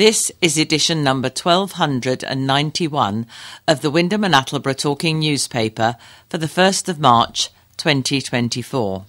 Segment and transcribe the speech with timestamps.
[0.00, 3.26] This is edition number 1291
[3.68, 5.96] of the Wymondham and Attleborough Talking Newspaper
[6.30, 9.04] for the 1st of March 2024.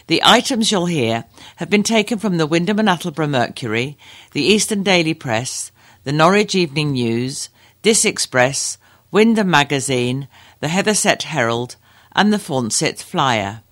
[0.09, 1.25] The items you'll hear
[1.57, 3.99] have been taken from the Wymondham and Attleborough Mercury,
[4.33, 5.73] the Eastern Daily Press,
[6.07, 7.49] the Norwich Evening News,
[7.83, 8.79] Diss Express,
[9.13, 10.29] Wymondham Magazine,
[10.61, 11.75] the Hethersett Herald,
[12.15, 13.63] and the Forncett Flyer.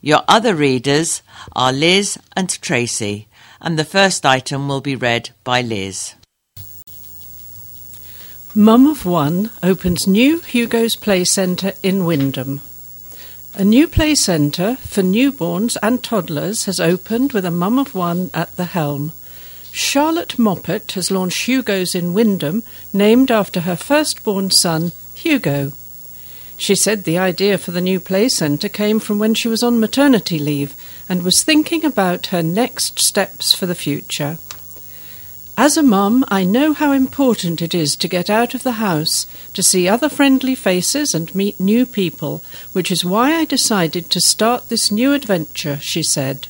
[0.00, 1.22] Your other readers
[1.54, 3.28] are Liz and Tracy,
[3.60, 6.16] and the first item will be read by Liz.
[8.52, 12.62] Mum of One opens new Hugo's Play Centre in Wymondham.
[13.54, 18.30] A new play centre for newborns and toddlers has opened with a mum of one
[18.34, 19.12] at the helm.
[19.72, 25.72] Charlotte Moppet has launched Hugo's in Wymondham, named after her firstborn son, Hugo.
[26.56, 29.80] She said the idea for the new play centre came from when she was on
[29.80, 30.74] maternity leave
[31.08, 34.36] and was thinking about her next steps for the future.
[35.56, 39.26] As a mum, I know how important it is to get out of the house,
[39.54, 44.20] to see other friendly faces and meet new people, which is why I decided to
[44.20, 46.46] start this new adventure, she said.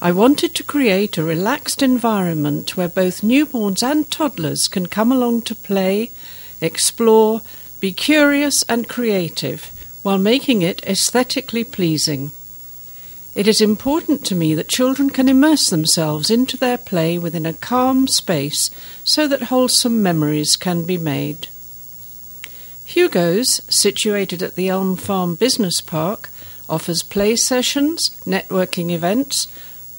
[0.00, 5.42] I wanted to create a relaxed environment where both newborns and toddlers can come along
[5.42, 6.12] to play,
[6.60, 7.42] explore,
[7.80, 9.72] be curious and creative,
[10.04, 12.30] while making it aesthetically pleasing.
[13.34, 17.52] It is important to me that children can immerse themselves into their play within a
[17.52, 18.70] calm space
[19.02, 21.48] so that wholesome memories can be made.
[22.84, 26.30] Hugo's, situated at the Elm Farm Business Park,
[26.68, 29.48] offers play sessions, networking events,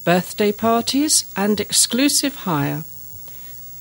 [0.09, 2.84] birthday parties, and exclusive hire.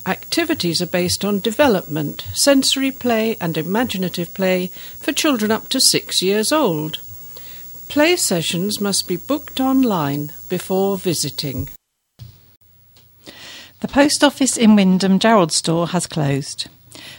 [0.04, 4.66] Activities are based on development, sensory play, and imaginative play
[5.00, 6.98] for children up to six years old.
[7.88, 11.70] Play sessions must be booked online before visiting.
[13.80, 16.68] The post office in Wymondham Jarrold store has closed.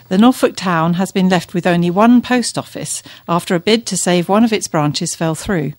[0.09, 3.97] The Norfolk town has been left with only one post office after a bid to
[3.97, 5.73] save one of its branches fell through.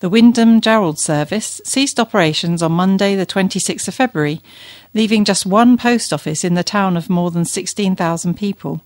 [0.00, 4.40] The Wymondham Jarrold service ceased operations on Monday, the 26th of February,
[4.94, 8.80] leaving just one post office in the town of more than 16,000 people.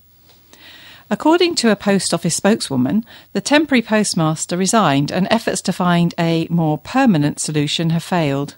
[1.08, 6.48] According to a post office spokeswoman, the temporary postmaster resigned and efforts to find a
[6.50, 8.56] more permanent solution have failed.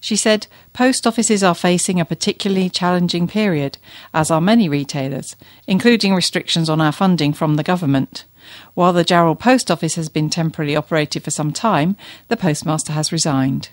[0.00, 3.78] She said post offices are facing a particularly challenging period,
[4.12, 5.36] as are many retailers,
[5.68, 8.24] including restrictions on our funding from the government.
[8.74, 11.96] While the Jarrold Post Office has been temporarily operated for some time,
[12.28, 13.70] the postmaster has resigned.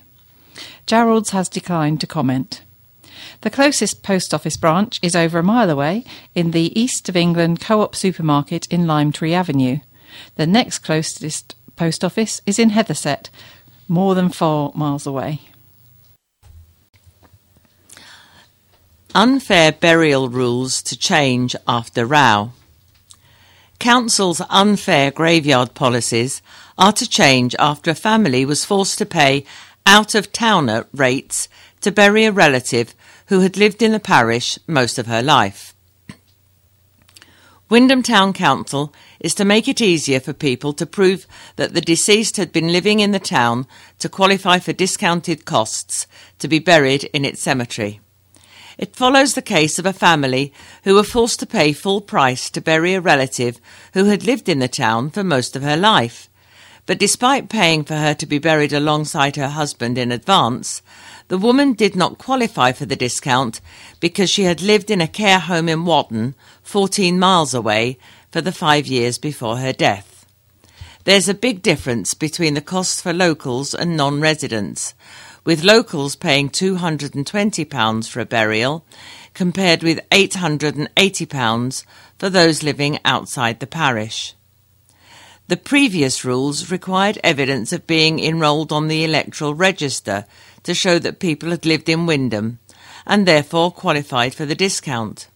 [0.88, 2.62] Jarrold's has declined to comment.
[3.42, 7.60] The closest post office branch is over a mile away in the East of England
[7.60, 9.80] Co op supermarket in Lime Tree Avenue.
[10.36, 13.30] The next closest post office is in Hethersett,
[13.88, 15.42] more than four miles away.
[19.16, 22.52] Unfair burial rules to change after row.
[23.84, 26.42] Council's unfair graveyard policies
[26.78, 29.44] are to change after a family was forced to pay
[29.86, 31.50] out of towner rates
[31.82, 32.96] to bury a relative
[33.28, 35.76] who had lived in the parish most of her life.
[37.70, 41.28] Wymondham Town Council is to make it easier for people to prove
[41.58, 43.68] that the deceased had been living in the town
[44.00, 46.08] to qualify for discounted costs
[46.40, 48.00] to be buried in its cemetery.
[48.78, 50.54] It follows the case of a family
[50.84, 53.60] who were forced to pay full price to bury a relative
[53.94, 56.30] who had lived in the town for most of her life.
[56.86, 60.82] But despite paying for her to be buried alongside her husband in advance,
[61.30, 63.62] the woman did not qualify for the discount
[64.00, 67.98] because she had lived in a care home in Watton, 14 miles away,
[68.32, 70.26] for the five years before her death.
[71.06, 74.94] There's a big difference between the costs for locals and non residents,
[75.44, 78.86] with locals paying £220 for a burial
[79.34, 81.86] compared with £880
[82.18, 84.36] for those living outside the parish.
[85.48, 90.26] The previous rules required evidence of being enrolled on the electoral register
[90.64, 92.60] to show that people had lived in Wymondham
[93.06, 95.28] and therefore qualified for the discount.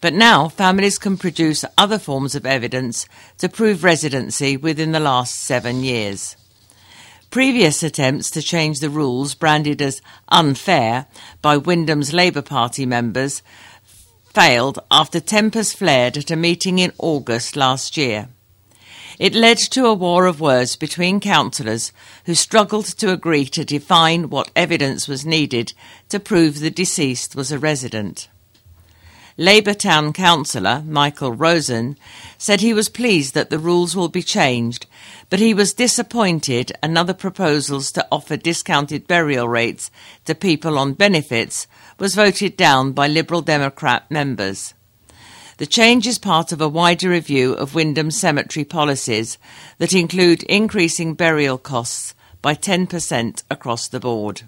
[0.00, 3.06] But now families can produce other forms of evidence
[3.38, 6.36] to prove residency within the last seven years.
[7.30, 11.06] Previous attempts to change the rules, branded as unfair
[11.40, 13.40] by Wymondham's Labour Party members,
[14.24, 18.30] failed after tempers flared at a meeting in August last year.
[19.20, 21.92] It led to a war of words between councillors
[22.24, 25.72] who struggled to agree to define what evidence was needed
[26.08, 28.28] to prove the deceased was a resident.
[29.36, 31.96] Labour Town Councillor Michael Rosen
[32.38, 34.86] said he was pleased that the rules will be changed,
[35.30, 39.90] but he was disappointed another proposals to offer discounted burial rates
[40.24, 41.68] to people on benefits
[41.98, 44.74] was voted down by Liberal Democrat members.
[45.58, 49.38] The change is part of a wider review of Wymondham cemetery policies
[49.78, 54.42] that include increasing burial costs by 10% across the board.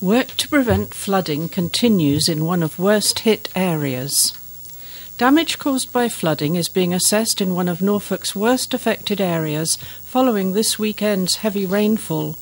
[0.00, 4.36] Work to prevent flooding continues in one of worst hit areas.
[5.18, 10.52] Damage caused by flooding is being assessed in one of Norfolk's worst affected areas following
[10.52, 12.36] this weekend's heavy rainfall.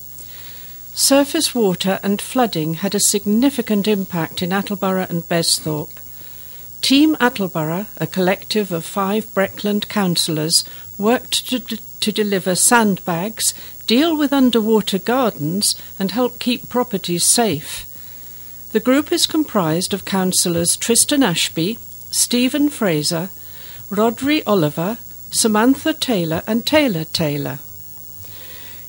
[0.94, 5.98] Surface water and flooding had a significant impact in Attleborough and Besthorpe.
[6.80, 10.64] Team Attleborough, a collective of five Breckland councillors,
[10.96, 13.52] worked to, d- to deliver sandbags,
[13.86, 17.86] deal with underwater gardens, and help keep properties safe.
[18.72, 21.78] The group is comprised of councillors Tristan Ashby,
[22.10, 23.30] Stephen Fraser,
[23.90, 24.98] Rodri Oliver,
[25.30, 27.58] Samantha Taylor, and Taylor Taylor.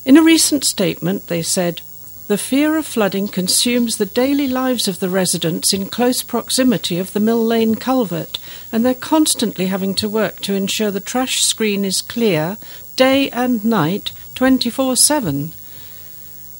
[0.04, 1.80] In a recent statement, they said,
[2.28, 7.12] the fear of flooding consumes the daily lives of the residents in close proximity of
[7.12, 8.38] the Mill Lane culvert,
[8.72, 12.56] and they're constantly having to work to ensure the trash screen is clear
[12.96, 15.52] day and night 24 7.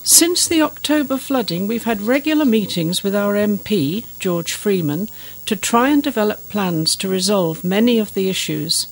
[0.04, 5.08] Since the October flooding, we've had regular meetings with our MP, George Freeman,
[5.46, 8.88] to try and develop plans to resolve many of the issues.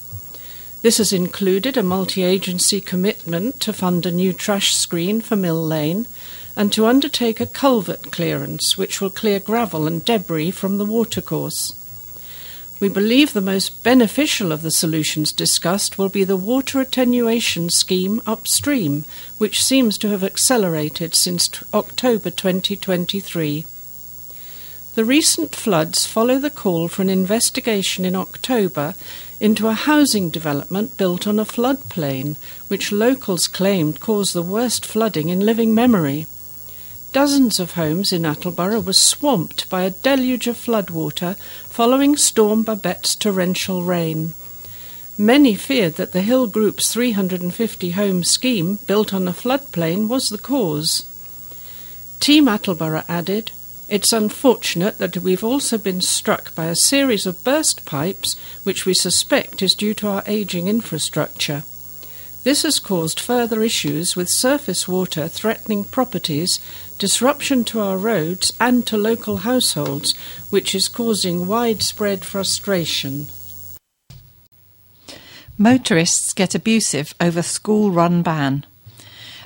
[0.82, 5.60] This has included a multi agency commitment to fund a new trash screen for Mill
[5.60, 6.06] Lane
[6.54, 11.74] and to undertake a culvert clearance which will clear gravel and debris from the watercourse.
[12.80, 18.22] We believe the most beneficial of the solutions discussed will be the water attenuation scheme
[18.24, 19.04] upstream,
[19.36, 23.66] which seems to have accelerated since t- October 2023.
[24.94, 28.94] The recent floods follow the call for an investigation in October
[29.38, 32.36] into a housing development built on a floodplain,
[32.68, 36.26] which locals claimed caused the worst flooding in living memory.
[37.12, 41.36] Dozens of homes in Attleborough were swamped by a deluge of floodwater
[41.68, 44.34] following Storm Babette's torrential rain.
[45.18, 50.38] Many feared that the Hill Group's 350 home scheme, built on a floodplain, was the
[50.38, 51.04] cause.
[52.20, 53.50] Team Attleborough added,
[53.88, 58.94] It's unfortunate that we've also been struck by a series of burst pipes, which we
[58.94, 61.64] suspect is due to our ageing infrastructure.
[62.42, 66.58] This has caused further issues with surface water threatening properties,
[67.00, 70.14] disruption to our roads and to local households,
[70.50, 73.26] which is causing widespread frustration.
[75.56, 78.66] Motorists get abusive over school run ban.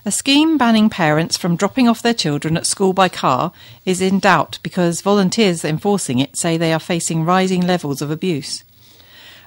[0.05, 3.53] A scheme banning parents from dropping off their children at school by car
[3.87, 8.65] is in doubt because volunteers enforcing it say they are facing rising levels of abuse.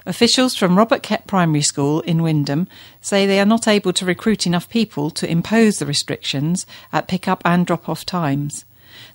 [0.08, 2.68] Officials from Robert Kett Primary School in Wymondham
[3.02, 7.28] say they are not able to recruit enough people to impose the restrictions at pick
[7.28, 8.64] up and drop off times.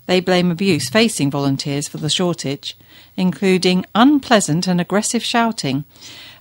[0.05, 2.77] They blame abuse facing volunteers for the shortage,
[3.17, 5.85] including unpleasant and aggressive shouting,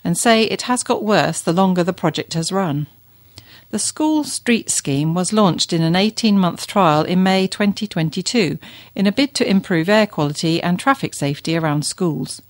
[0.05, 2.89] and say it has got worse the longer the project has run.
[3.71, 8.59] The school street scheme was launched in an 18 month trial in May 2022
[8.95, 12.43] in a bid to improve air quality and traffic safety around schools.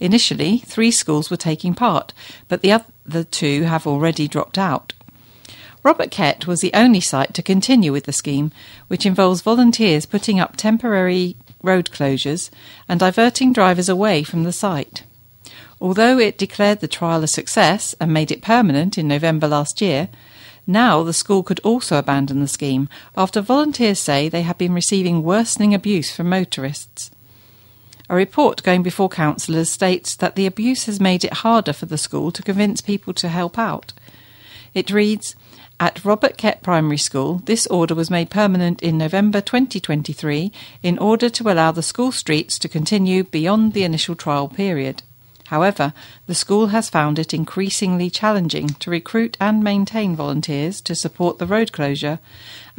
[0.00, 2.12] Initially, three schools were taking part,
[2.48, 4.94] but the other two have already dropped out.
[5.82, 8.50] Robert Kett was the only site to continue with the scheme,
[8.88, 12.50] which involves volunteers putting up temporary road closures
[12.88, 15.04] and diverting drivers away from the site.
[15.80, 20.08] Although it declared the trial a success and made it permanent in November last year,
[20.66, 25.22] now the school could also abandon the scheme after volunteers say they have been receiving
[25.22, 27.10] worsening abuse from motorists.
[28.10, 31.96] A report going before councillors states that the abuse has made it harder for the
[31.96, 33.92] school to convince people to help out.
[34.74, 35.36] It reads
[35.78, 40.50] At Robert Kett Primary School, this order was made permanent in November 2023
[40.82, 45.04] in order to allow the school streets to continue beyond the initial trial period.
[45.50, 45.92] However,
[46.26, 51.46] the school has found it increasingly challenging to recruit and maintain volunteers to support the
[51.46, 52.18] road closure,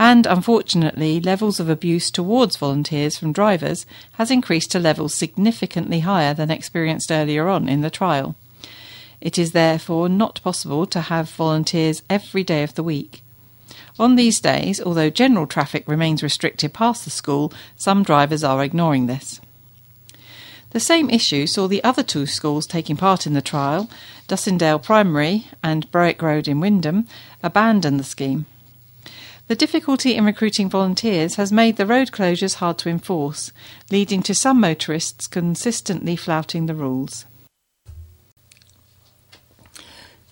[0.01, 6.33] and unfortunately, levels of abuse towards volunteers from drivers has increased to levels significantly higher
[6.33, 8.35] than experienced earlier on in the trial.
[9.21, 13.21] It is therefore not possible to have volunteers every day of the week.
[13.99, 19.05] On these days, although general traffic remains restricted past the school, some drivers are ignoring
[19.05, 19.39] this.
[20.71, 23.87] The same issue saw the other two schools taking part in the trial,
[24.27, 27.05] Dussindale Primary and Berwick Road in Wymondham,
[27.43, 28.47] abandon the scheme.
[29.51, 33.51] The difficulty in recruiting volunteers has made the road closures hard to enforce,
[33.91, 37.25] leading to some motorists consistently flouting the rules.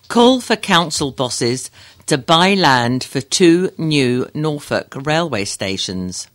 [0.08, 1.70] Call for council bosses
[2.06, 6.26] to buy land for two new Norfolk railway stations.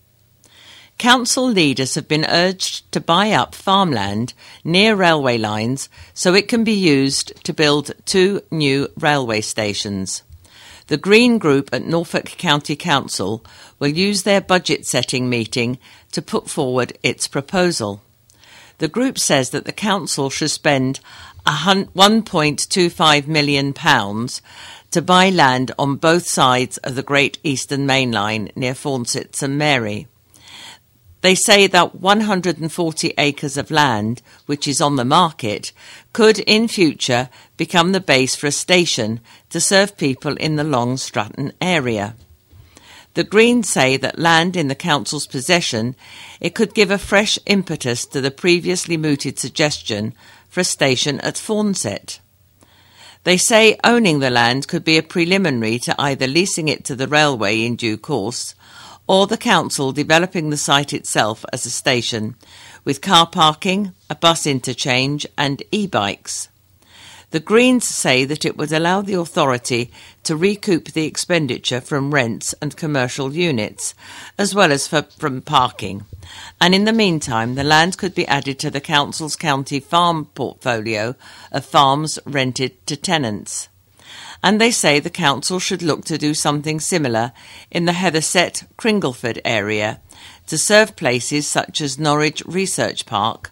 [0.99, 6.63] Council leaders have been urged to buy up farmland near railway lines so it can
[6.63, 10.21] be used to build two new railway stations.
[10.87, 13.43] The Green Group at Norfolk County Council
[13.79, 15.79] will use their budget setting meeting
[16.11, 18.01] to put forward its proposal.
[18.77, 20.99] The group says that the council should spend
[21.47, 28.73] £1.25 million to buy land on both sides of the Great Eastern Main Line near
[28.75, 30.07] Forncett St Mary.
[31.25, 35.73] They say that 140 acres of land, which is on the market,
[36.13, 40.97] could in future become the base for a station to serve people in the Long
[40.97, 42.13] Stratton area.
[43.15, 45.95] The Greens say that land in the council's possession,
[46.39, 50.13] it could give a fresh impetus to the previously mooted suggestion
[50.47, 52.19] for a station at Forncett.
[53.23, 57.07] They say owning the land could be a preliminary to either leasing it to the
[57.07, 58.53] railway in due course
[59.07, 62.35] or the council developing the site itself as a station,
[62.83, 66.49] with car parking, a bus interchange, and e bikes.
[67.31, 69.91] The Greens say that it would allow the authority
[70.23, 73.93] to recoup the expenditure from rents and commercial units,
[74.37, 76.05] as well as for, from parking.
[76.61, 81.15] And in the meantime, the land could be added to the Council's county farm portfolio
[81.51, 83.67] of farms rented to tenants
[84.45, 87.31] and they say the council should look to do something similar
[87.71, 89.99] in the Hethersett Cringleford area
[90.45, 93.49] to serve places such as Norwich Research Park,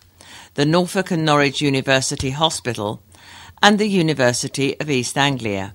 [0.54, 3.02] the Norfolk and Norwich University Hospital,
[3.60, 5.74] and the University of East Anglia.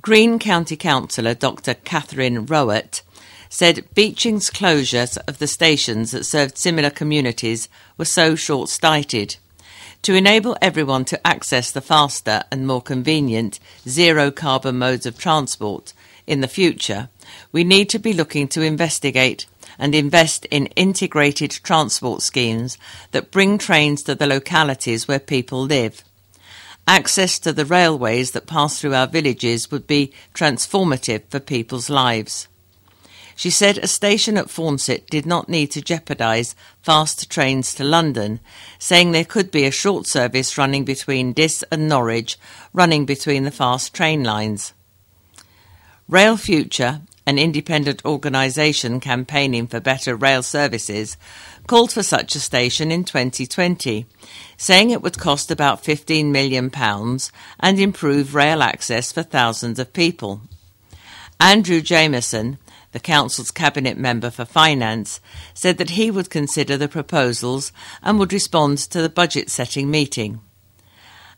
[0.00, 1.74] Green County Councillor Dr.
[1.74, 3.02] Catherine Rowett
[3.50, 9.36] said Beeching's closures of the stations that served similar communities were so short sighted
[10.06, 13.58] to enable everyone to access the faster and more convenient
[13.88, 15.92] zero carbon modes of transport
[16.28, 17.08] in the future,
[17.50, 19.46] we need to be looking to investigate
[19.80, 22.78] and invest in integrated transport schemes
[23.10, 26.04] that bring trains to the localities where people live.
[26.86, 32.46] Access to the railways that pass through our villages would be transformative for people's lives.
[33.36, 38.40] She said a station at Forncett did not need to jeopardise fast trains to London,
[38.78, 42.38] saying there could be a short service running between Diss and Norwich,
[42.72, 44.72] running between the fast train lines.
[46.08, 51.18] Rail Future, an independent organisation campaigning for better rail services,
[51.66, 54.06] called for such a station in 2020,
[54.56, 56.70] saying it would cost about £15 million
[57.60, 60.40] and improve rail access for thousands of people.
[61.38, 62.56] Andrew Jamieson,
[62.96, 65.20] the Council's Cabinet Member for Finance,
[65.52, 67.70] said that he would consider the proposals
[68.02, 70.40] and would respond to the budget setting meeting.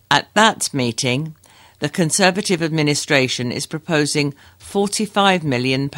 [0.09, 1.35] At that meeting,
[1.81, 5.91] the Conservative administration is proposing £45 million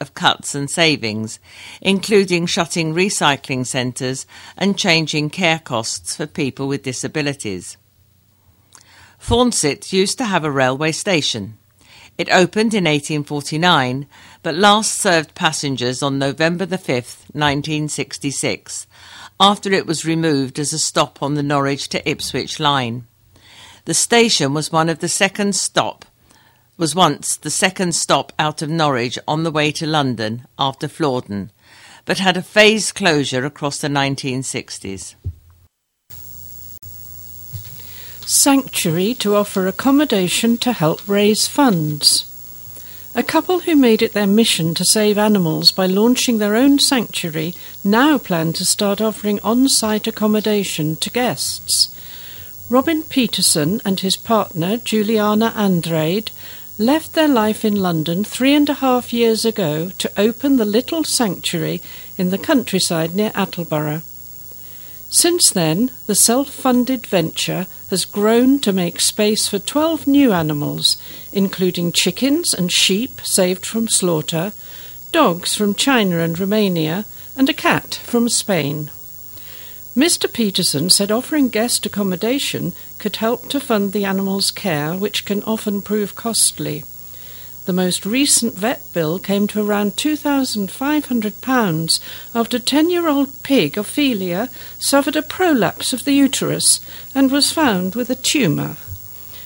[0.00, 1.40] of cuts and savings,
[1.80, 4.24] including shutting recycling centres
[4.56, 7.76] and changing care costs for people with disabilities.
[9.18, 11.58] Forncett used to have a railway station.
[12.22, 14.06] It opened in 1849,
[14.44, 18.86] but last served passengers on November the 5th, 1966,
[19.40, 23.08] after it was removed as a stop on the Norwich to Ipswich line.
[23.86, 26.04] The station was one of the second stop
[26.76, 31.50] was once the second stop out of Norwich on the way to London after Flordon,
[32.04, 35.16] but had a phased closure across the 1960s.
[38.26, 42.24] Sanctuary to offer accommodation to help raise funds.
[43.14, 47.54] A couple who made it their mission to save animals by launching their own sanctuary
[47.84, 51.94] now plan to start offering on site accommodation to guests.
[52.70, 56.30] Robin Peterson and his partner, Juliana Andrade,
[56.78, 61.04] left their life in London three and a half years ago to open the little
[61.04, 61.82] sanctuary
[62.16, 64.02] in the countryside near Attleborough.
[65.14, 70.96] Since then, the self funded venture has grown to make space for 12 new animals,
[71.30, 74.54] including chickens and sheep saved from slaughter,
[75.12, 77.04] dogs from China and Romania,
[77.36, 78.90] and a cat from Spain.
[79.94, 80.32] Mr.
[80.32, 85.82] Peterson said offering guest accommodation could help to fund the animals' care, which can often
[85.82, 86.84] prove costly.
[87.64, 92.00] The most recent vet bill came to around £2,500
[92.34, 94.48] after 10 year old pig Ophelia
[94.80, 96.80] suffered a prolapse of the uterus
[97.14, 98.78] and was found with a tumour.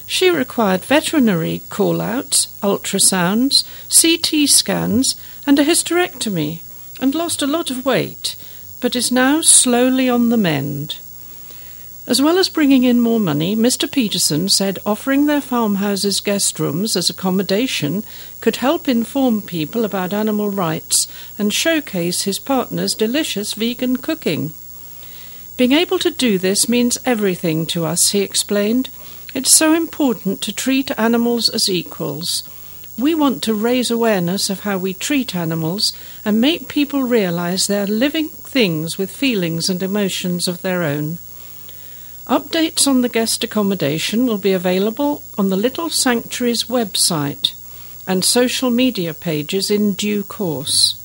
[0.06, 5.14] She required veterinary call outs, ultrasounds, CT scans,
[5.46, 6.62] and a hysterectomy,
[6.98, 8.34] and lost a lot of weight,
[8.80, 11.00] but is now slowly on the mend.
[12.08, 13.90] As well as bringing in more money, Mr.
[13.90, 18.04] Peterson said offering their farmhouses guest rooms as accommodation
[18.40, 24.52] could help inform people about animal rights and showcase his partner's delicious vegan cooking.
[25.56, 28.88] Being able to do this means everything to us, he explained.
[29.34, 32.44] It's so important to treat animals as equals.
[32.96, 35.92] We want to raise awareness of how we treat animals
[36.24, 41.18] and make people realize they're living things with feelings and emotions of their own.
[42.26, 47.54] Updates on the guest accommodation will be available on the Little Sanctuary's website
[48.04, 51.00] and social media pages in due course.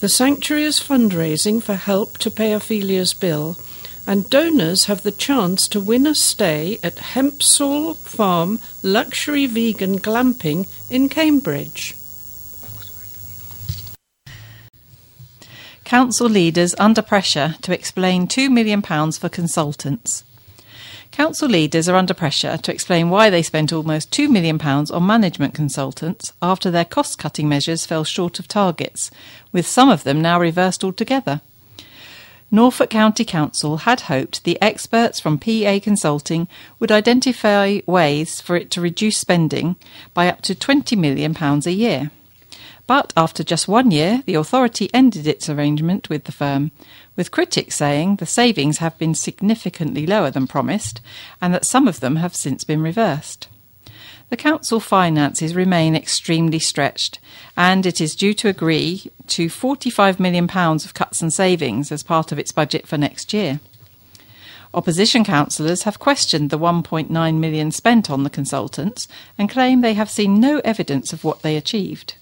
[0.00, 3.58] The Sanctuary is fundraising for help to pay Ophelia's bill,
[4.06, 10.68] and donors have the chance to win a stay at Hempsall Farm Luxury Vegan Glamping
[10.88, 11.94] in Cambridge.
[15.84, 20.24] Council leaders under pressure to explain £2 million for consultants.
[21.12, 25.54] Council leaders are under pressure to explain why they spent almost £2 million on management
[25.54, 29.10] consultants after their cost cutting measures fell short of targets,
[29.52, 31.40] with some of them now reversed altogether.
[32.52, 36.48] Norfolk County Council had hoped the experts from PA Consulting
[36.78, 39.76] would identify ways for it to reduce spending
[40.14, 42.10] by up to £20 million a year.
[42.90, 46.72] But after just one year, the authority ended its arrangement with the firm,
[47.14, 51.00] with critics saying the savings have been significantly lower than promised
[51.40, 53.46] and that some of them have since been reversed.
[54.28, 57.20] The council finances remain extremely stretched,
[57.56, 62.32] and it is due to agree to £45 million of cuts and savings as part
[62.32, 63.60] of its budget for next year.
[64.74, 69.06] Opposition councillors have questioned the 1.9 million spent on the consultants
[69.38, 72.16] and claim they have seen no evidence of what they achieved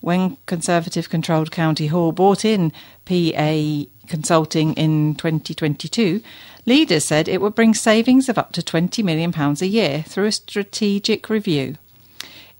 [0.00, 2.72] when Conservative controlled County Hall bought in
[3.04, 6.20] PA Consulting in 2022,
[6.66, 10.32] leaders said it would bring savings of up to £20 million a year through a
[10.32, 11.76] strategic review.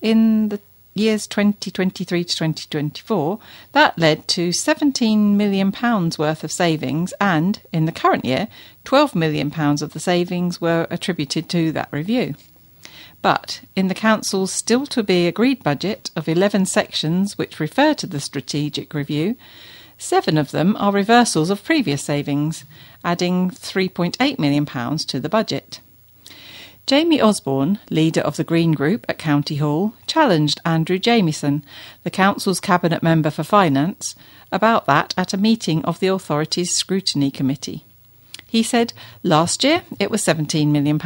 [0.00, 0.60] In the
[0.94, 3.38] years 2023 to 2024,
[3.72, 5.72] that led to £17 million
[6.18, 8.48] worth of savings, and in the current year,
[8.84, 12.34] £12 million of the savings were attributed to that review.
[13.22, 18.06] But in the Council's still to be agreed budget of 11 sections which refer to
[18.06, 19.36] the strategic review,
[19.98, 22.64] seven of them are reversals of previous savings,
[23.04, 24.64] adding £3.8 million
[24.96, 25.80] to the budget.
[26.86, 31.64] Jamie Osborne, leader of the Green Group at County Hall, challenged Andrew Jamieson,
[32.02, 34.16] the Council's Cabinet Member for Finance,
[34.50, 37.84] about that at a meeting of the authority's Scrutiny Committee.
[38.50, 41.00] He said last year it was £17 million,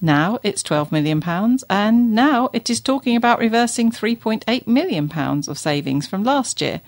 [0.00, 1.22] now it's £12 million,
[1.70, 6.80] and now it is talking about reversing £3.8 million of savings from last year.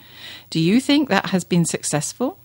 [0.51, 2.37] Do you think that has been successful?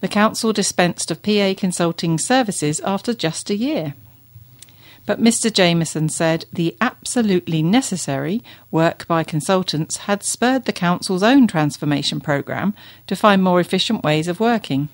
[0.00, 3.94] The council dispensed of PA consulting services after just a year.
[5.06, 5.50] But Mr.
[5.50, 12.74] Jamieson said the absolutely necessary work by consultants had spurred the council's own transformation programme
[13.06, 14.90] to find more efficient ways of working.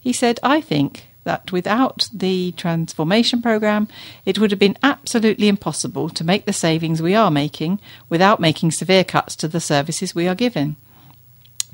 [0.00, 3.88] He said, I think that without the transformation program,
[4.24, 8.70] it would have been absolutely impossible to make the savings we are making without making
[8.70, 10.76] severe cuts to the services we are giving.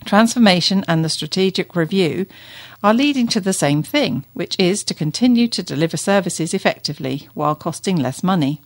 [0.04, 2.26] Transformation and the strategic review
[2.82, 7.54] are leading to the same thing, which is to continue to deliver services effectively while
[7.54, 8.60] costing less money.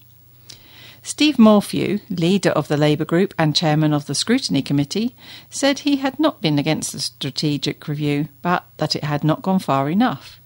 [1.03, 5.15] Steve Morphew, leader of the Labour Group and chairman of the Scrutiny Committee,
[5.49, 9.59] said he had not been against the strategic review, but that it had not gone
[9.59, 10.41] far enough.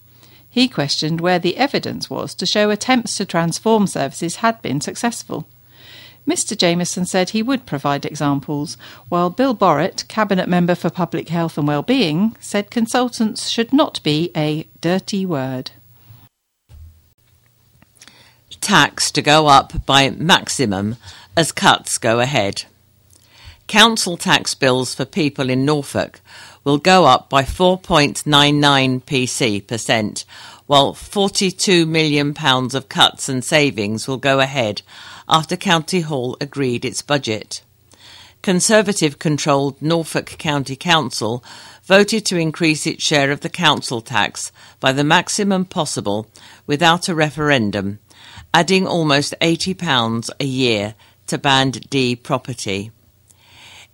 [0.49, 5.49] He questioned where the evidence was to show attempts to transform services had been successful.
[6.27, 6.57] Mr.
[6.57, 8.77] Jamieson said he would provide examples,
[9.09, 14.31] while Bill Borrett, Cabinet Member for Public Health and Wellbeing, said consultants should not be
[14.37, 15.73] a dirty word
[18.64, 20.96] tax to go up by maximum
[21.37, 22.64] as cuts go ahead.
[23.66, 26.20] Council tax bills for people in Norfolk
[26.64, 30.24] will go up by 4.99 PC percent,
[30.66, 34.81] while 42 million pounds of cuts and savings will go ahead
[35.29, 37.62] after County Hall agreed its budget.
[38.42, 41.42] Conservative controlled Norfolk County Council
[41.85, 46.27] voted to increase its share of the council tax by the maximum possible
[46.66, 47.98] without a referendum,
[48.55, 50.95] adding almost £80 a year
[51.27, 52.93] to Band D property.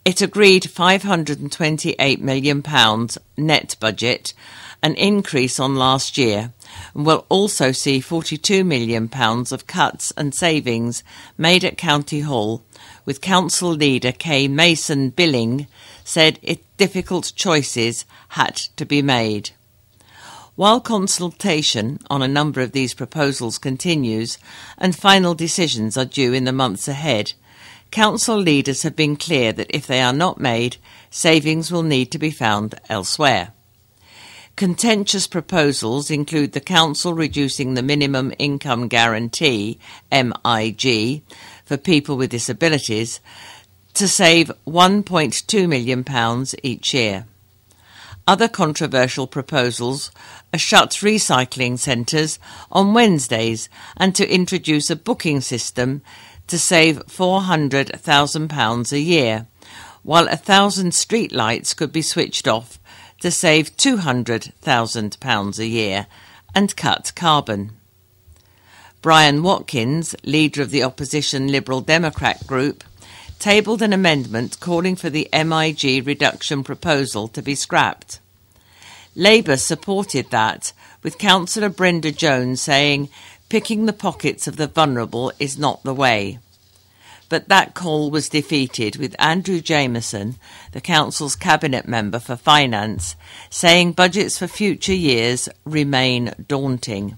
[0.04, 4.34] It agreed £528 million net budget,
[4.82, 6.52] an increase on last year,
[6.94, 9.10] and will also see £42 million
[9.50, 11.02] of cuts and savings
[11.38, 12.62] made at County Hall
[13.06, 15.66] with council leader Kay Mason Billig
[16.04, 19.50] said it difficult choices had to be made.
[20.60, 24.36] While consultation on a number of these proposals continues
[24.76, 27.32] and final decisions are due in the months ahead,
[27.90, 30.76] council leaders have been clear that if they are not made,
[31.08, 33.54] savings will need to be found elsewhere.
[34.54, 39.78] Contentious proposals include the Council reducing the Minimum Income Guarantee,
[40.12, 41.22] MIG,
[41.64, 43.20] for people with disabilities
[43.94, 47.24] to save £1.2 million each year.
[48.30, 50.12] Other controversial proposals
[50.52, 52.38] are shut recycling centres
[52.70, 56.02] on Wednesdays and to introduce a booking system
[56.46, 59.46] to save £400,000 a year,
[60.02, 62.78] while a thousand street lights could be switched off
[63.20, 66.06] to save £200,000 a year
[66.54, 67.72] and cut carbon.
[69.02, 72.84] Brian Watkins, leader of the opposition Liberal Democrat group,
[73.38, 78.20] tabled an amendment calling for the MIG reduction proposal to be scrapped.
[79.20, 83.08] Labour supported that, with Councillor Brenda Jones saying
[83.48, 86.38] picking the pockets of the vulnerable is not the way
[87.30, 90.34] but that call was defeated with Andrew Jamieson,
[90.72, 93.14] the Council's Cabinet Member for Finance,
[93.48, 97.16] saying budgets for future years remain daunting.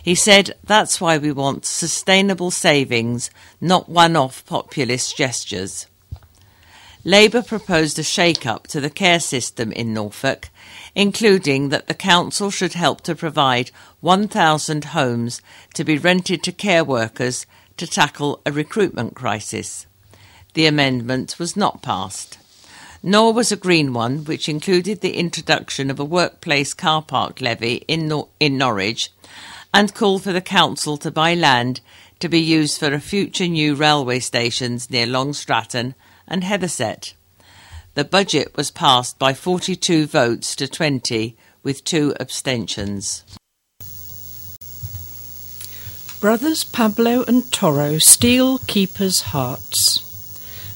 [0.00, 5.88] He said that's why we want sustainable savings, not one off populist gestures.
[7.04, 10.50] Labour proposed a shake up to the care system in Norfolk,
[10.94, 15.40] including that the council should help to provide 1,000 homes
[15.74, 19.86] to be rented to care workers to tackle a recruitment crisis.
[20.54, 22.38] The amendment was not passed.
[23.02, 27.84] Nor was a green one, which included the introduction of a workplace car park levy
[27.88, 29.10] in, Nor- in Norwich
[29.74, 31.80] and called for the council to buy land
[32.20, 35.94] to be used for a future new railway stations near Long Stratton
[36.28, 37.14] and Hethersett.
[37.94, 43.22] The budget was passed by 42 votes to 20, with two abstentions.
[46.18, 50.08] Brothers Pablo and Toro steal keepers' hearts.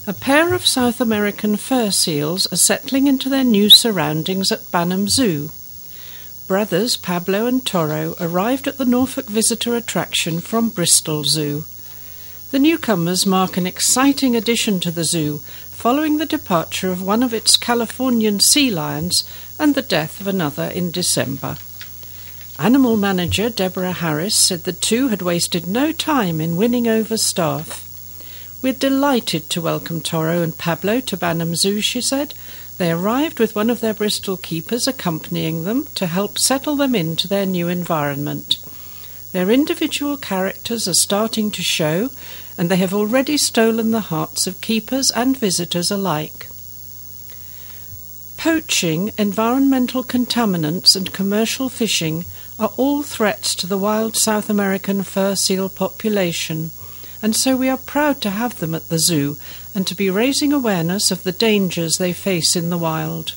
[0.07, 5.09] A pair of South American fur seals are settling into their new surroundings at Banham
[5.09, 5.51] Zoo.
[6.47, 11.65] Brothers Pablo and Toro arrived at the Norfolk visitor attraction from Bristol Zoo.
[12.53, 15.43] The newcomers mark an exciting addition to the zoo
[15.77, 20.65] following the departure of one of its Californian sea lions and the death of another
[20.65, 21.59] in December.
[22.59, 27.85] Animal manager Deborah Harris said the two had wasted no time in winning over staff.
[28.63, 32.33] We're delighted to welcome Toro and Pablo to Banham Zoo, she said.
[32.79, 37.29] They arrived with one of their Bristol keepers accompanying them to help settle them into
[37.29, 38.59] their new environment.
[39.33, 42.09] Their individual characters are starting to show,
[42.59, 46.49] and they have already stolen the hearts of keepers and visitors alike.
[48.37, 52.25] Poaching, environmental contaminants, and commercial fishing
[52.59, 56.71] are all threats to the wild South American fur seal population,
[57.21, 59.37] and so we are proud to have them at the zoo
[59.75, 63.35] and to be raising awareness of the dangers they face in the wild.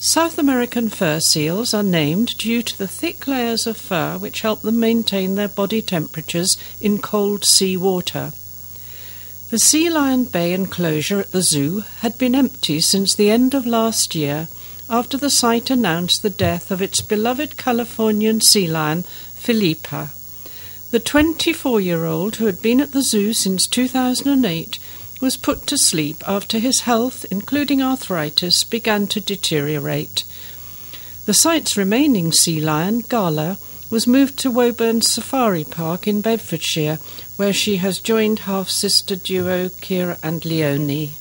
[0.00, 4.62] South American fur seals are named due to the thick layers of fur which help
[4.62, 8.32] them maintain their body temperatures in cold sea water.
[9.50, 13.66] The Sea Lion Bay enclosure at the zoo had been empty since the end of
[13.66, 14.46] last year
[14.88, 19.02] after the site announced the death of its beloved Californian sea lion,
[19.34, 20.10] Felipa.
[20.92, 24.78] The 24 year old, who had been at the zoo since 2008,
[25.20, 30.24] was put to sleep after his health, including arthritis, began to deteriorate.
[31.26, 33.58] The site's remaining sea lion, Gala,
[33.90, 36.98] was moved to Woburn Safari Park in Bedfordshire,
[37.36, 41.12] where she has joined half sister duo Kira and Leonie.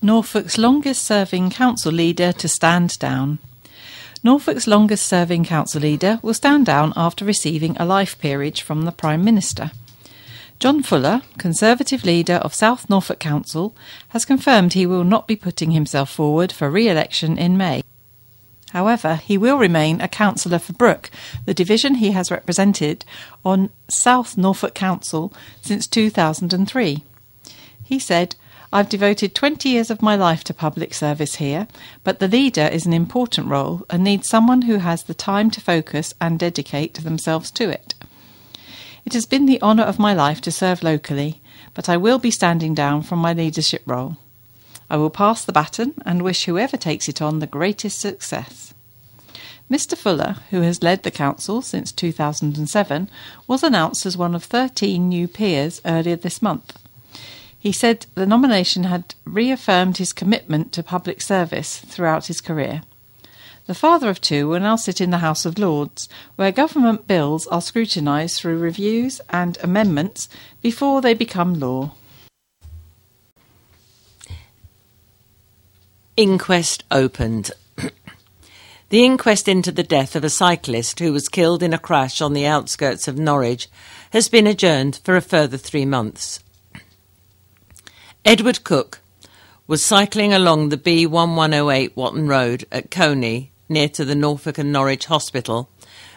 [0.00, 3.38] Norfolk's longest serving council leader to stand down.
[4.22, 8.92] Norfolk's longest serving council leader will stand down after receiving a life peerage from the
[8.92, 9.72] Prime Minister.
[10.58, 13.76] John Fuller, Conservative leader of South Norfolk Council,
[14.08, 17.84] has confirmed he will not be putting himself forward for re election in May.
[18.70, 21.12] However, he will remain a councillor for Brooke,
[21.46, 23.04] the division he has represented
[23.44, 27.04] on South Norfolk Council since 2003.
[27.84, 28.34] He said,
[28.72, 31.68] I've devoted 20 years of my life to public service here,
[32.02, 35.60] but the leader is an important role and needs someone who has the time to
[35.60, 37.94] focus and dedicate themselves to it.
[39.08, 41.40] It has been the honour of my life to serve locally,
[41.72, 44.18] but I will be standing down from my leadership role.
[44.90, 48.74] I will pass the baton and wish whoever takes it on the greatest success.
[49.70, 49.96] Mr.
[49.96, 53.08] Fuller, who has led the council since 2007,
[53.46, 56.78] was announced as one of 13 new peers earlier this month.
[57.58, 62.82] He said the nomination had reaffirmed his commitment to public service throughout his career.
[63.68, 67.46] The father of two will now sit in the House of Lords, where government bills
[67.48, 70.30] are scrutinised through reviews and amendments
[70.62, 71.92] before they become law.
[76.16, 77.50] Inquest opened.
[78.88, 82.32] the inquest into the death of a cyclist who was killed in a crash on
[82.32, 83.68] the outskirts of Norwich
[84.12, 86.40] has been adjourned for a further three months.
[88.24, 89.00] Edward Cook
[89.66, 95.06] was cycling along the B1108 Watton Road at Colney, near to the Norfolk and Norwich
[95.06, 95.68] Hospital,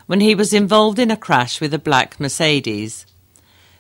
[0.06, 3.06] when he was involved in a crash with a black Mercedes.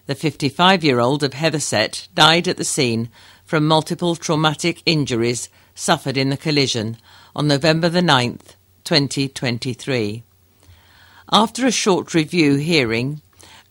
[0.05, 3.09] The 55 year old of Hethersett died at the scene
[3.45, 6.97] from multiple traumatic injuries suffered in the collision
[7.35, 10.23] on November the 9th, 2023.
[11.31, 13.21] After a short review hearing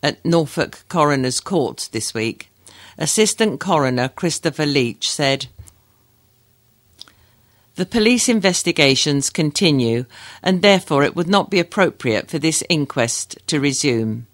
[0.01, 2.49] at Norfolk Coroner's Court this week,
[2.97, 5.47] Assistant Coroner Christopher Leach said,
[7.81, 10.05] the police investigations continue,
[10.43, 14.27] and therefore it would not be appropriate for this inquest to resume.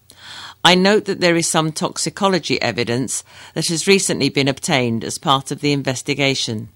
[0.66, 5.50] I note that there is some toxicology evidence that has recently been obtained as part
[5.50, 6.68] of the investigation.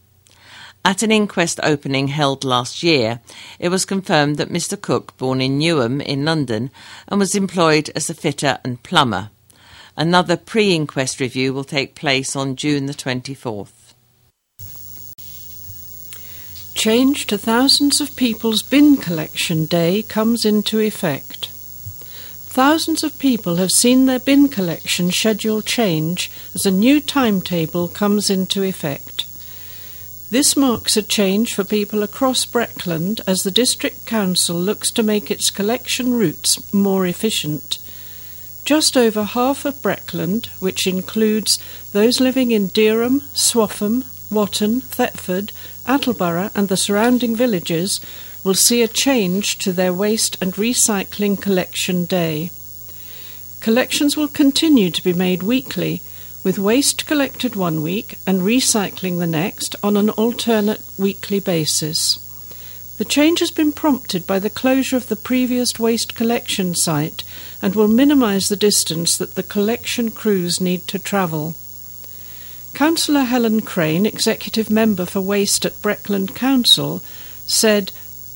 [0.86, 3.19] At an inquest opening held last year,
[3.60, 4.79] it was confirmed that Mr.
[4.79, 6.71] Cook, born in Newham in London,
[7.10, 9.29] and was employed as a fitter and plumber.
[9.97, 13.81] Another pre inquest review will take place on June the 24th.
[16.73, 21.47] Change to thousands of people's bin collection day comes into effect.
[22.51, 28.29] Thousands of people have seen their bin collection schedule change as a new timetable comes
[28.29, 29.25] into effect.
[30.31, 35.29] This marks a change for people across Breckland as the District Council looks to make
[35.29, 37.79] its collection routes more efficient.
[38.63, 41.60] Just over half of Breckland, which includes
[41.91, 45.52] those living in Dereham, Swaffham, Watton, Thetford,
[45.86, 48.00] Attleborough, and the surrounding villages,
[48.44, 52.50] will see a change to their waste and recycling collection day.
[53.60, 56.02] Collections will continue to be made weekly
[56.44, 62.17] with waste collected one week and recycling the next on an alternate weekly basis.
[62.98, 67.24] The change has been prompted by the closure of the previous waste collection site
[67.62, 71.56] and will minimise the distance that the collection crews need to travel.
[72.73, 77.01] Councillor Helen Crane, Executive Member for Waste at Breckland Council,
[77.45, 77.91] said,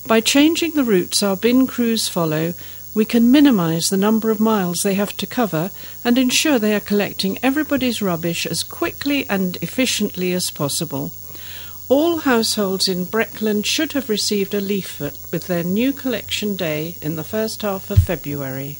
[0.08, 2.54] By changing the routes our bin crews follow,
[2.94, 5.72] we can minimise the number of miles they have to cover
[6.04, 11.12] and ensure they are collecting everybody's rubbish as quickly and efficiently as possible.
[11.88, 17.16] All households in Breckland should have received a leaflet with their new collection day in
[17.16, 18.78] the first half of February.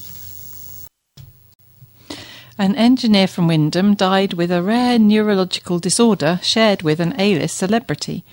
[2.58, 7.58] An engineer from Wymondham died with a rare neurological disorder shared with an A list
[7.58, 8.24] celebrity.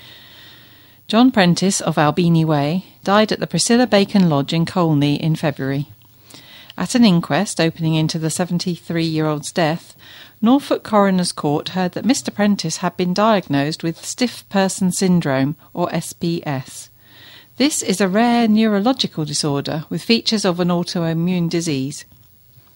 [1.09, 5.89] John Prentice of Albini Way died at the Priscilla Bacon Lodge in Colney in February.
[6.79, 9.97] At an inquest opening into the 73 year old's death,
[10.41, 12.33] Norfolk Coroner's Court heard that Mr.
[12.33, 16.91] Prentice had been diagnosed with Stiff Person Syndrome, or SPS.
[17.57, 22.05] This is a rare neurological disorder with features of an autoimmune disease.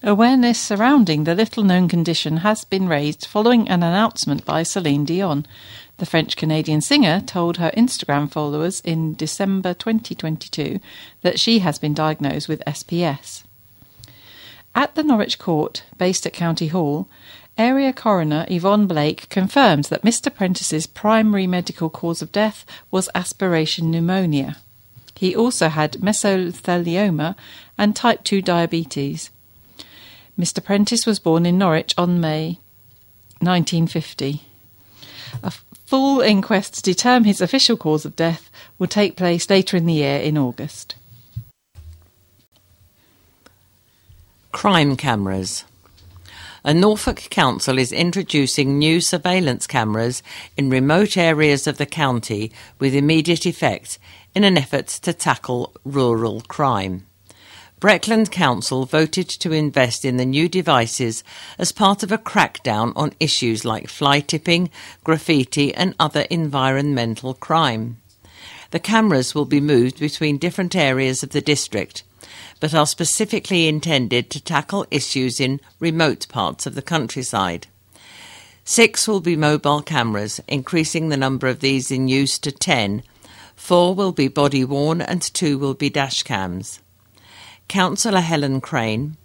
[0.09, 5.45] Awareness surrounding the little known condition has been raised following an announcement by Celine Dion,
[5.97, 10.79] the French Canadian singer told her Instagram followers in December 2022
[11.23, 13.42] that she has been diagnosed with SPS.
[14.77, 17.09] At the Norwich Court, based at County Hall,
[17.59, 20.33] Area Coroner Yvonne Blake confirmed that Mr.
[20.33, 24.59] Prentice's primary medical cause of death was aspiration pneumonia.
[25.16, 27.35] He also had mesothelioma
[27.77, 29.31] and type 2 diabetes.
[30.38, 30.62] Mr.
[30.62, 32.59] Prentice was born in Norwich on May
[33.40, 34.42] 1950.
[35.42, 39.87] A full inquest to determine his official cause of death will take place later in
[39.87, 40.96] the year in August.
[44.53, 45.64] Crime cameras.
[46.64, 50.22] a Norfolk council is introducing new surveillance cameras
[50.57, 53.99] in remote areas of the county with immediate effect
[54.35, 57.06] in an effort to tackle rural crime.
[57.87, 61.22] Breckland Council voted to invest in the new devices
[61.57, 64.70] as part of a crackdown on issues like fly tipping,
[65.05, 67.99] graffiti, and other environmental crime.
[68.72, 72.03] The cameras will be moved between different areas of the district
[72.59, 77.68] but are specifically intended to tackle issues in remote parts of the countryside.
[78.64, 83.05] Six will be mobile cameras, increasing the number of these in use to ten.
[83.55, 86.81] Four will be body worn and two will be dash cams.
[87.68, 89.16] Councillor Helen Crane,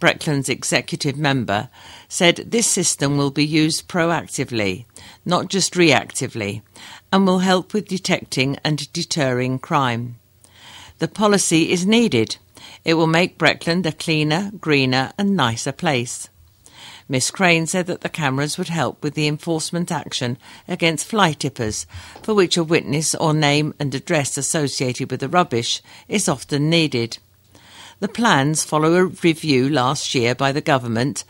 [0.00, 1.68] Breckland's executive member,
[2.08, 4.84] said this system will be used proactively,
[5.24, 6.62] not just reactively,
[7.12, 10.16] and will help with detecting and deterring crime.
[10.98, 12.36] The policy is needed
[12.84, 16.28] it will make Breckland a cleaner, greener, and nicer place.
[17.08, 20.36] Miss Crane said that the cameras would help with the enforcement action
[20.66, 21.86] against fly tippers,
[22.22, 27.18] for which a witness or name and address associated with the rubbish is often needed.
[28.00, 31.24] The plans follow a review last year by the government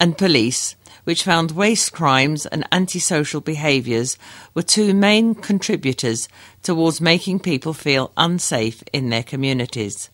[0.00, 4.16] and police, which found waste crimes and antisocial behaviours
[4.54, 6.28] were two main contributors
[6.62, 10.08] towards making people feel unsafe in their communities.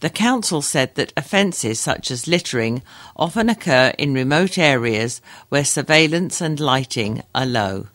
[0.00, 2.82] The council said that offences such as littering
[3.16, 7.86] often occur in remote areas where surveillance and lighting are low.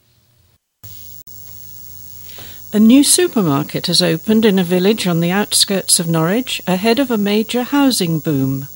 [2.72, 7.10] A new supermarket has opened in a village on the outskirts of Norwich ahead of
[7.10, 8.68] a major housing boom.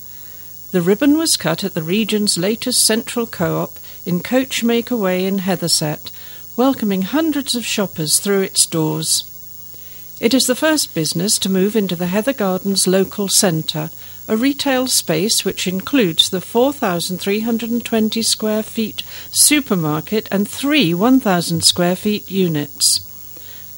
[0.72, 5.38] The ribbon was cut at the region's latest central co op in Coachmaker Way in
[5.38, 6.10] Hethersett,
[6.56, 9.22] welcoming hundreds of shoppers through its doors.
[10.18, 13.92] It is the first business to move into the Heather Gardens local centre,
[14.26, 22.28] a retail space which includes the 4,320 square feet supermarket and three 1,000 square feet
[22.28, 23.03] units.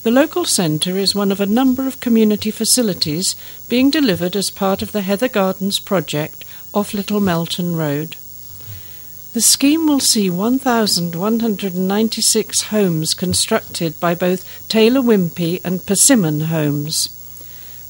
[0.06, 3.34] The local centre is one of a number of community facilities
[3.68, 8.14] being delivered as part of the Heather Gardens project off Little Melton Road.
[9.32, 17.08] The scheme will see 1,196 homes constructed by both Taylor Wimpey and Persimmon Homes.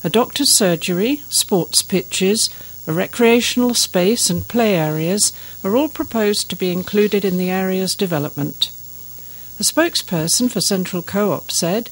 [0.02, 2.48] A doctor's surgery, sports pitches,
[2.86, 7.94] a recreational space, and play areas are all proposed to be included in the area's
[7.94, 8.70] development.
[9.60, 11.90] A spokesperson for Central Co op said,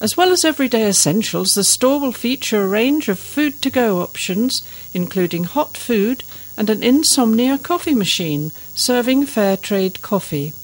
[0.00, 4.00] as well as everyday essentials, the store will feature a range of food to go
[4.00, 4.62] options,
[4.94, 6.24] including hot food
[6.56, 10.54] and an insomnia coffee machine serving fair trade coffee.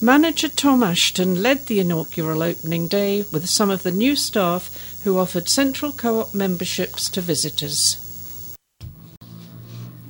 [0.00, 5.18] Manager Tom Ashton led the inaugural opening day with some of the new staff who
[5.18, 8.56] offered Central Co op memberships to visitors.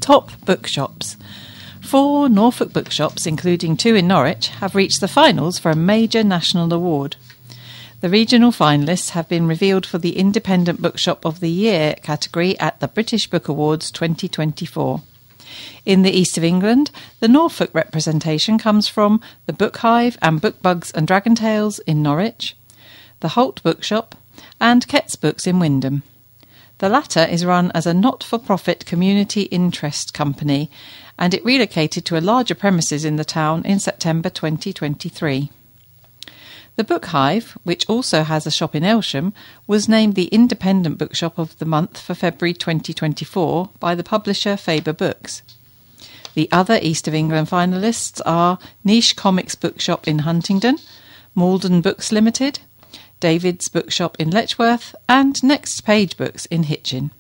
[0.01, 1.17] Top bookshops.
[1.83, 6.71] Four Norfolk bookshops, including two in Norwich, have reached the finals for a major national
[6.71, 7.17] award.
[8.01, 12.79] The regional finalists have been revealed for the Independent Bookshop of the Year category at
[12.79, 15.03] the British Book Awards 2024.
[15.85, 20.63] In the east of England, the Norfolk representation comes from the Book Hive and Book
[20.63, 22.57] Bugs and Dragon Tales in Norwich,
[23.19, 24.15] the Holt Bookshop,
[24.61, 26.03] and Kett's Books in Wymondham.
[26.79, 30.71] The latter is run as a not for profit community interest company
[31.19, 35.51] and it relocated to a larger premises in the town in September 2023.
[36.79, 39.33] The Book Hive, which also has a shop in Elsham,
[39.67, 44.93] was named the Independent Bookshop of the Month for February 2024 by the publisher Faber
[44.93, 45.43] Books.
[46.35, 50.79] The other East of England finalists are Niche Comics Bookshop in Huntingdon,
[51.35, 52.61] Malden Books Limited,
[53.19, 57.11] David's Bookshop in Letchworth, and Next Page Books in Hitchin.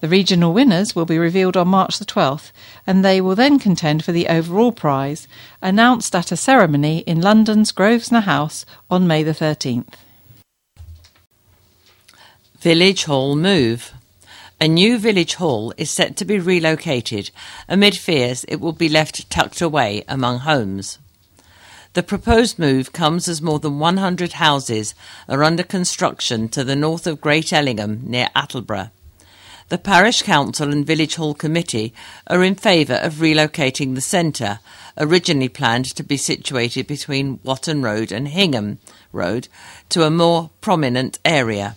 [0.00, 2.52] The regional winners will be revealed on March the 12th,
[2.86, 5.26] and they will then contend for the overall prize,
[5.62, 9.94] announced at a ceremony in London's Grosvenor House on May the 13th.
[12.58, 13.92] Village Hall Move.
[14.60, 17.30] A new village hall is set to be relocated
[17.68, 20.98] amid fears it will be left tucked away among homes.
[21.92, 24.94] The proposed move comes as more than 100 houses
[25.28, 28.90] are under construction to the north of Great Ellingham near Attleborough.
[29.68, 31.92] The Parish Council and Village Hall Committee
[32.28, 34.60] are in favour of relocating the centre,
[34.96, 38.78] originally planned to be situated between Watton Road and Hingham
[39.10, 39.48] Road,
[39.88, 41.74] to a more prominent area,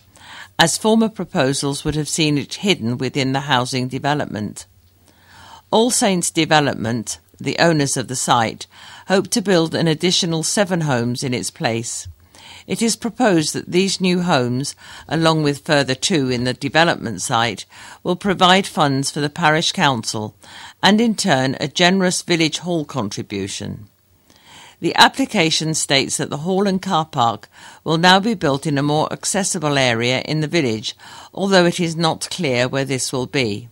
[0.59, 4.67] as former proposals would have seen it hidden within the housing development.
[5.71, 8.67] All Saints Development, the owners of the site,
[9.07, 12.07] hope to build an additional seven homes in its place.
[12.69, 14.75] It is proposed that these new homes,
[15.07, 17.65] along with further two in the development site,
[18.03, 20.35] will provide funds for the parish council
[20.83, 23.89] and in turn a generous village hall contribution.
[24.81, 27.49] The application states that the hall and car park
[27.83, 30.95] will now be built in a more accessible area in the village,
[31.33, 33.67] although it is not clear where this will be.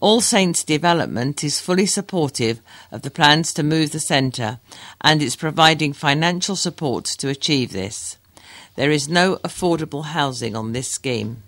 [0.00, 4.58] All Saints Development is fully supportive of the plans to move the centre
[5.02, 8.16] and is providing financial support to achieve this.
[8.76, 11.42] There is no affordable housing on this scheme.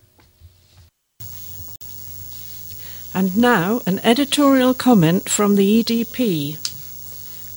[3.14, 6.58] And now an editorial comment from the EDP.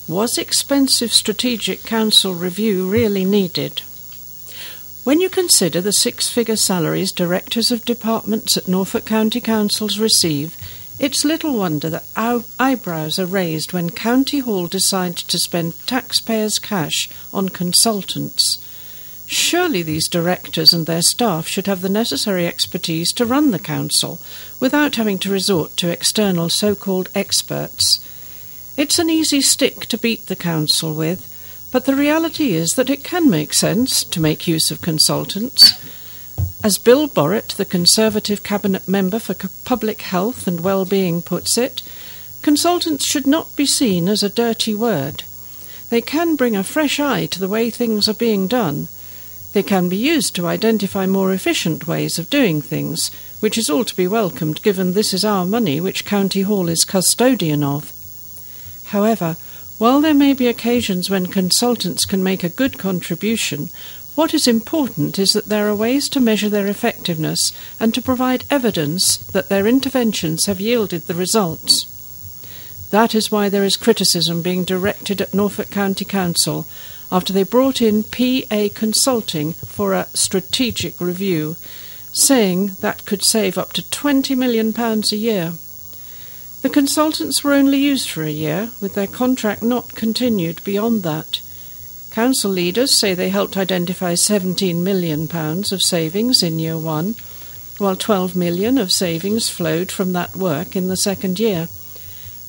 [0.08, 3.82] Was expensive Strategic Council review really needed?
[5.04, 10.56] When you consider the six figure salaries directors of departments at Norfolk County Councils receive,
[10.98, 12.04] it's little wonder that
[12.58, 18.58] eyebrows are raised when County Hall decides to spend taxpayers' cash on consultants.
[19.26, 24.20] Surely these directors and their staff should have the necessary expertise to run the council
[24.60, 28.00] without having to resort to external so called experts.
[28.76, 31.32] It's an easy stick to beat the council with,
[31.72, 35.72] but the reality is that it can make sense to make use of consultants.
[36.64, 39.34] As Bill Borrett, the Conservative Cabinet Member for
[39.64, 41.82] Public Health and Wellbeing, puts it,
[42.42, 45.22] consultants should not be seen as a dirty word.
[45.90, 48.88] They can bring a fresh eye to the way things are being done.
[49.52, 53.84] They can be used to identify more efficient ways of doing things, which is all
[53.84, 57.92] to be welcomed given this is our money which County Hall is custodian of.
[58.86, 59.36] However,
[59.78, 63.70] while there may be occasions when consultants can make a good contribution,
[64.16, 68.44] what is important is that there are ways to measure their effectiveness and to provide
[68.50, 71.86] evidence that their interventions have yielded the results.
[72.90, 76.66] That is why there is criticism being directed at Norfolk County Council
[77.12, 81.56] after they brought in PA Consulting for a strategic review,
[82.12, 85.52] saying that could save up to £20 million a year.
[86.62, 91.42] The consultants were only used for a year, with their contract not continued beyond that.
[92.16, 97.14] Council leaders say they helped identify £17 million of savings in year one,
[97.76, 101.68] while £12 million of savings flowed from that work in the second year.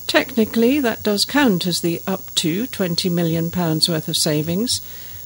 [0.06, 4.80] Technically, that does count as the up to £20 million worth of savings,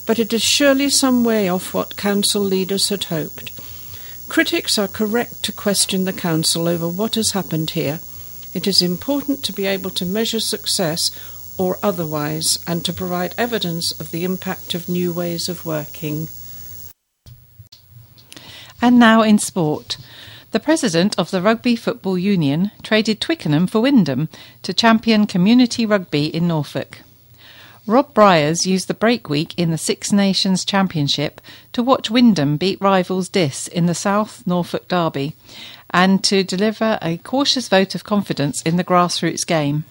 [0.06, 3.52] but it is surely some way off what Council leaders had hoped.
[4.28, 8.00] Critics are correct to question the Council over what has happened here.
[8.54, 11.12] It is important to be able to measure success
[11.58, 16.28] or otherwise, and to provide evidence of the impact of new ways of working.
[18.80, 19.96] And now in sport.
[20.50, 24.28] The president of the Rugby Football Union traded Twickenham for Wymondham
[24.62, 26.98] to champion community rugby in Norfolk.
[27.86, 31.40] Rob Briers used the break week in the Six Nations Championship
[31.72, 35.34] to watch Wymondham beat rivals Diss in the South Norfolk Derby
[35.90, 39.84] and to deliver a cautious vote of confidence in the grassroots game.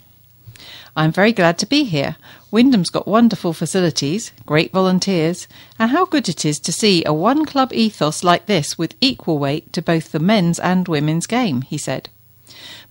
[0.95, 2.17] I'm very glad to be here.
[2.51, 5.47] Wymondham's got wonderful facilities, great volunteers,
[5.79, 9.39] and how good it is to see a one club ethos like this with equal
[9.39, 12.09] weight to both the men's and women's game, he said.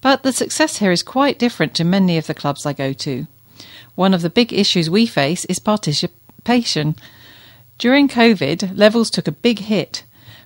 [0.01, 3.27] But the success here is quite different to many of the clubs I go to.
[3.97, 6.97] One of the big issues we face is participation.
[7.77, 10.05] During COVID, levels took a big hit.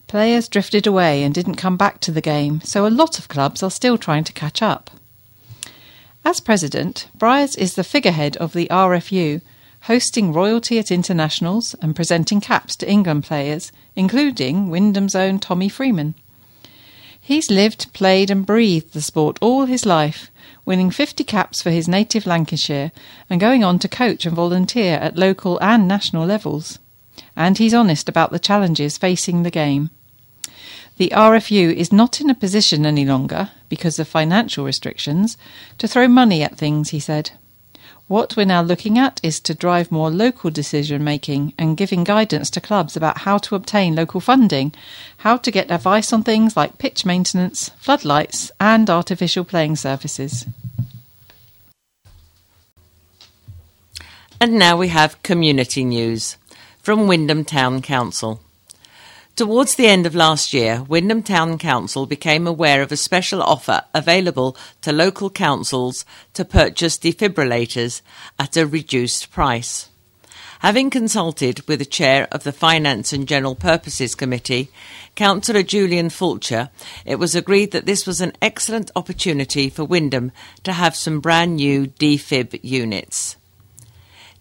[0.09, 3.63] Players drifted away and didn't come back to the game, so a lot of clubs
[3.63, 4.91] are still trying to catch up.
[6.27, 9.43] As president, Briers is the figurehead of the RFU,
[9.83, 16.15] hosting royalty at internationals and presenting caps to England players, including Wymondham's own Tommy Freeman.
[17.21, 20.31] He's lived, played, and breathed the sport all his life,
[20.65, 22.91] winning 50 caps for his native Lancashire
[23.29, 26.79] and going on to coach and volunteer at local and national levels.
[27.37, 29.91] And he's honest about the challenges facing the game.
[30.97, 35.37] The RFU is not in a position any longer, because of financial restrictions,
[35.79, 37.33] to throw money at things, he said.
[38.07, 42.51] What we're now looking at is to drive more local decision making and giving guidance
[42.51, 44.75] to clubs about how to obtain local funding,
[45.19, 50.47] how to get advice on things like pitch maintenance, floodlights, and artificial playing surfaces.
[54.39, 56.37] And now we have community news
[56.83, 58.44] from Wymondham Town Council.
[59.37, 63.83] Towards the end of last year, Wymondham Town Council became aware of a special offer
[63.93, 66.05] available to local councils
[66.35, 68.01] to purchase defibrillators
[68.39, 69.89] at a reduced price.
[70.61, 74.71] Having consulted with the chair of the Finance and General Purposes Committee,
[75.17, 76.71] Councillor Julian Fulcher,
[77.05, 80.31] it was agreed that this was an excellent opportunity for Wymondham
[80.63, 83.35] to have some brand new defib units.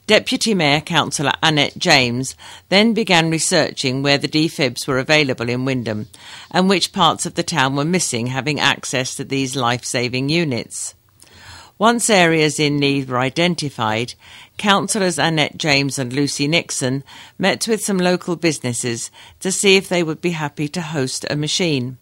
[0.05, 2.35] Deputy Mayor Councillor Annette James
[2.67, 6.07] then began researching where the defibs were available in Wymondham
[6.51, 10.93] and which parts of the town were missing having access to these life saving units.
[11.77, 14.13] Once areas in need were identified,
[14.57, 17.05] councillors Annette James and Lucy Nixon
[17.39, 21.35] met with some local businesses to see if they would be happy to host a
[21.37, 21.97] machine.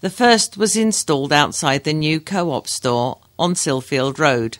[0.00, 4.58] The first was installed outside the new co op store on Silfield Road.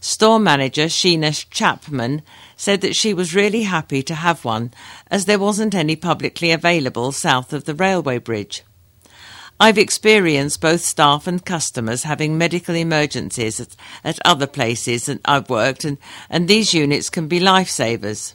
[0.00, 2.22] Store manager Sheena Chapman
[2.56, 4.72] said that she was really happy to have one
[5.10, 8.64] as there wasn't any publicly available south of the railway bridge.
[9.62, 15.50] I've experienced both staff and customers having medical emergencies at, at other places that I've
[15.50, 15.98] worked, and,
[16.30, 18.32] and these units can be lifesavers.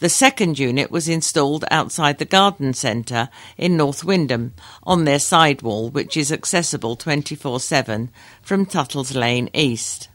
[0.00, 5.88] The second unit was installed outside the garden centre in North Wymondham on their sidewall,
[5.88, 8.10] which is accessible 24 7
[8.42, 10.08] from Tuttle's Lane East.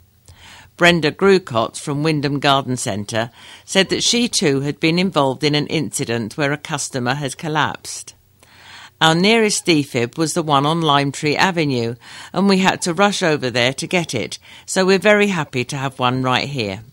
[0.77, 3.31] Brenda Grucott from Wymondham Garden Centre
[3.65, 8.13] said that she too had been involved in an incident where a customer had collapsed.
[9.01, 11.95] Our nearest defib was the one on Lime Tree Avenue,
[12.31, 15.77] and we had to rush over there to get it, so we're very happy to
[15.77, 16.83] have one right here.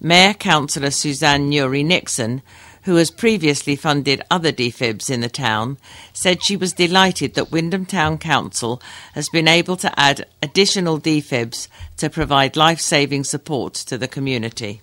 [0.00, 2.42] Mayor Councillor Suzanne Nuri Nixon,
[2.88, 5.76] who has previously funded other defibs in the town,
[6.14, 8.80] said she was delighted that Wymondham Town Council
[9.12, 11.68] has been able to add additional defibs
[11.98, 14.80] to provide life saving support to the community.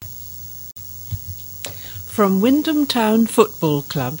[0.00, 4.18] From Wymondham Town Football Club.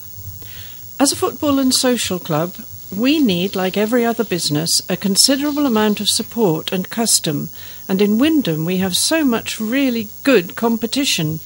[1.00, 2.54] As a football and social club,
[2.96, 7.50] we need, like every other business, a considerable amount of support and custom,
[7.88, 11.40] and in Wymondham we have so much really good competition.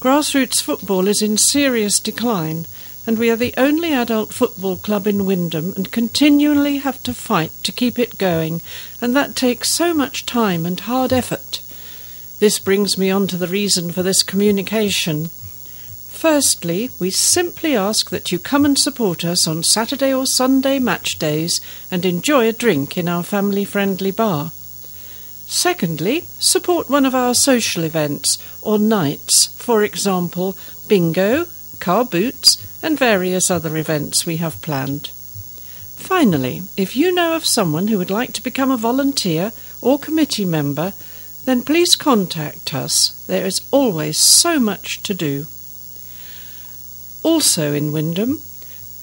[0.00, 2.66] Grassroots football is in serious decline,
[3.04, 7.50] and we are the only adult football club in Wymondham and continually have to fight
[7.64, 8.60] to keep it going,
[9.00, 11.62] and that takes so much time and hard effort.
[12.38, 15.30] This brings me on to the reason for this communication.
[16.10, 21.18] Firstly, we simply ask that you come and support us on Saturday or Sunday match
[21.18, 24.52] days and enjoy a drink in our family friendly bar.
[25.50, 30.54] Secondly, support one of our social events or nights, for example,
[30.88, 31.46] bingo,
[31.80, 35.08] car boots, and various other events we have planned.
[35.96, 40.44] Finally, if you know of someone who would like to become a volunteer or committee
[40.44, 40.92] member,
[41.46, 43.24] then please contact us.
[43.26, 45.46] There is always so much to do.
[47.22, 48.42] Also in Wymondham,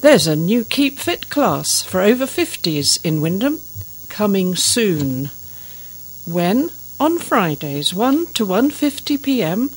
[0.01, 3.59] there's a new Keep Fit class for over 50s in Wymondham,
[4.09, 5.31] coming soon.
[6.25, 6.71] When?
[6.99, 9.69] On Fridays, 1 to 1.50 p.m.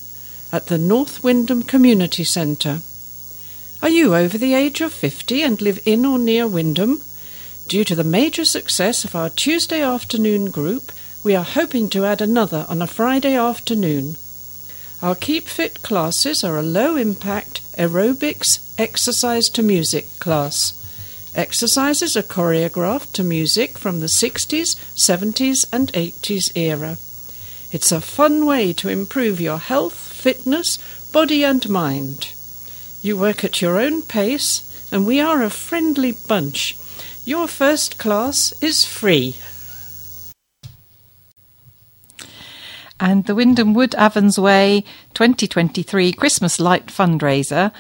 [0.51, 2.81] at the North Wymondham Community Centre.
[3.83, 7.03] Are you over the age of 50 and live in or near Wymondham?
[7.69, 10.91] Due to the major success of our Tuesday afternoon group,
[11.23, 14.17] we are hoping to add another on a Friday afternoon.
[15.03, 20.78] Our Keep Fit classes are a low impact aerobics exercise to music class.
[21.35, 26.97] Exercises are choreographed to music from the 60s, 70s, and 80s era.
[27.71, 30.79] It's a fun way to improve your health, fitness,
[31.13, 32.33] body, and mind.
[33.03, 36.77] You work at your own pace, and we are a friendly bunch.
[37.25, 39.37] Your first class is free.
[42.99, 44.83] And the Wymondham Wood Avons Way
[45.15, 47.71] 2023 Christmas Light Fundraiser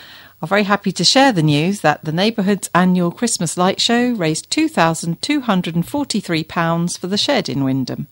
[0.40, 4.50] are very happy to share the news that the neighbourhood's annual Christmas light show raised
[4.50, 8.06] £2,243 for the shed in Wymondham.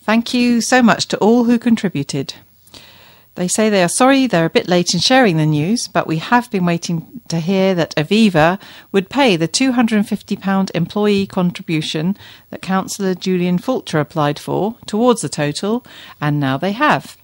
[0.00, 2.34] Thank you so much to all who contributed.
[3.34, 6.16] They say they are sorry they're a bit late in sharing the news, but we
[6.16, 8.58] have been waiting to hear that Aviva
[8.90, 12.16] would pay the £250 employee contribution
[12.50, 15.86] that Councillor Julian Fulcher applied for towards the total,
[16.20, 17.16] and now they have.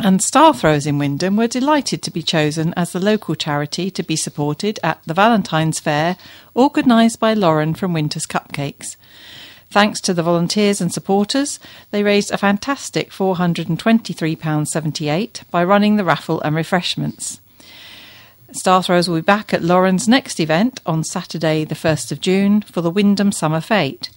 [0.00, 4.02] And Star Throwers in Wymondham were delighted to be chosen as the local charity to
[4.02, 6.16] be supported at the Valentine's Fair,
[6.56, 8.96] organised by Lauren from Winter's Cupcakes.
[9.70, 16.40] Thanks to the volunteers and supporters, they raised a fantastic £423.78 by running the raffle
[16.40, 17.40] and refreshments.
[18.52, 22.62] Star Throwers will be back at Lauren's next event on Saturday, the 1st of June,
[22.62, 24.10] for the Wymondham Summer Fete.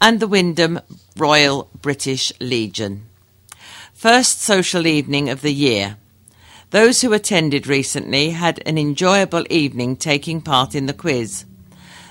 [0.00, 0.80] And the Wymondham
[1.16, 3.04] Royal British Legion.
[3.92, 5.98] First social evening of the year.
[6.74, 11.44] Those who attended recently had an enjoyable evening taking part in the quiz.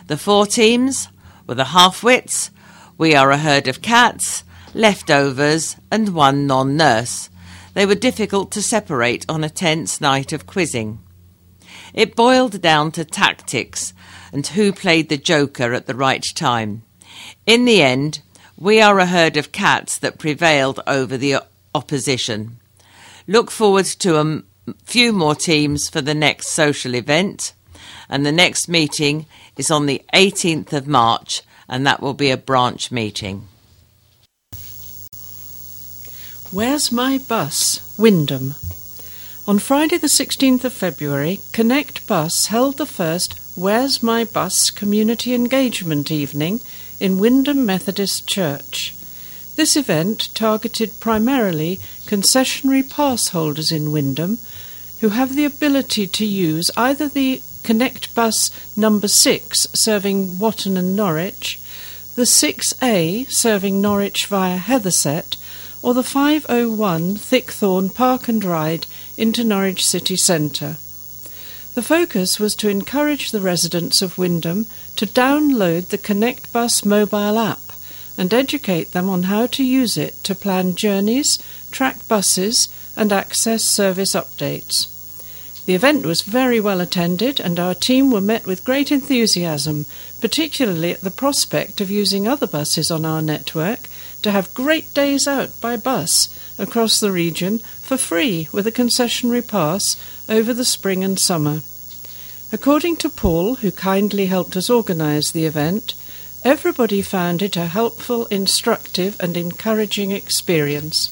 [0.07, 1.09] The four teams
[1.45, 2.49] were the half-wits,
[2.97, 7.29] We Are a Herd of Cats, Leftovers and one non-nurse.
[7.73, 10.99] They were difficult to separate on a tense night of quizzing.
[11.93, 13.93] It boiled down to tactics
[14.31, 16.83] and who played the joker at the right time.
[17.45, 18.21] In the end,
[18.57, 21.43] we are a herd of cats that prevailed over the
[21.75, 22.59] opposition.
[23.27, 24.43] Look forward to a
[24.85, 27.53] few more teams for the next social event,
[28.09, 29.25] and the next meeting
[29.57, 33.47] is on the 18th of March, and that will be a branch meeting.
[36.51, 37.79] Where's My Bus?
[37.97, 38.53] Wymondham.
[39.47, 46.11] On Friday, the 16th of February, Konectbus held the first Where's My Bus community engagement
[46.11, 46.61] evening
[46.99, 48.95] in Wymondham Methodist Church.
[49.55, 54.39] This event targeted primarily concessionary pass holders in Wymondham
[54.99, 61.59] who have the ability to use either the Konectbus number 6 serving Watton and Norwich,
[62.15, 65.37] the 6A serving Norwich via Hethersett,
[65.81, 68.87] or the 501 Thickthorn Park and Ride
[69.17, 70.77] into Norwich City Centre.
[71.75, 77.62] The focus was to encourage the residents of Wymondham to download the Konectbus mobile app
[78.17, 81.39] and educate them on how to use it to plan journeys,
[81.71, 84.87] track buses, and access service updates.
[85.65, 89.85] The event was very well attended, and our team were met with great enthusiasm,
[90.19, 93.87] particularly at the prospect of using other buses on our network
[94.23, 96.27] to have great days out by bus
[96.59, 99.95] across the region for free with a concessionary pass
[100.27, 101.61] over the spring and summer.
[102.51, 105.95] According to Paul, who kindly helped us organise the event,
[106.43, 111.09] everybody found it a helpful, instructive, and encouraging experience.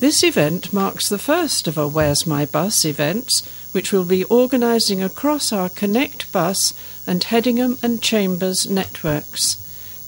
[0.00, 5.02] This event marks the first of our Where's My Bus events, which we'll be organising
[5.02, 6.72] across our Konectbus
[7.06, 9.58] and Hedingham and Chambers networks.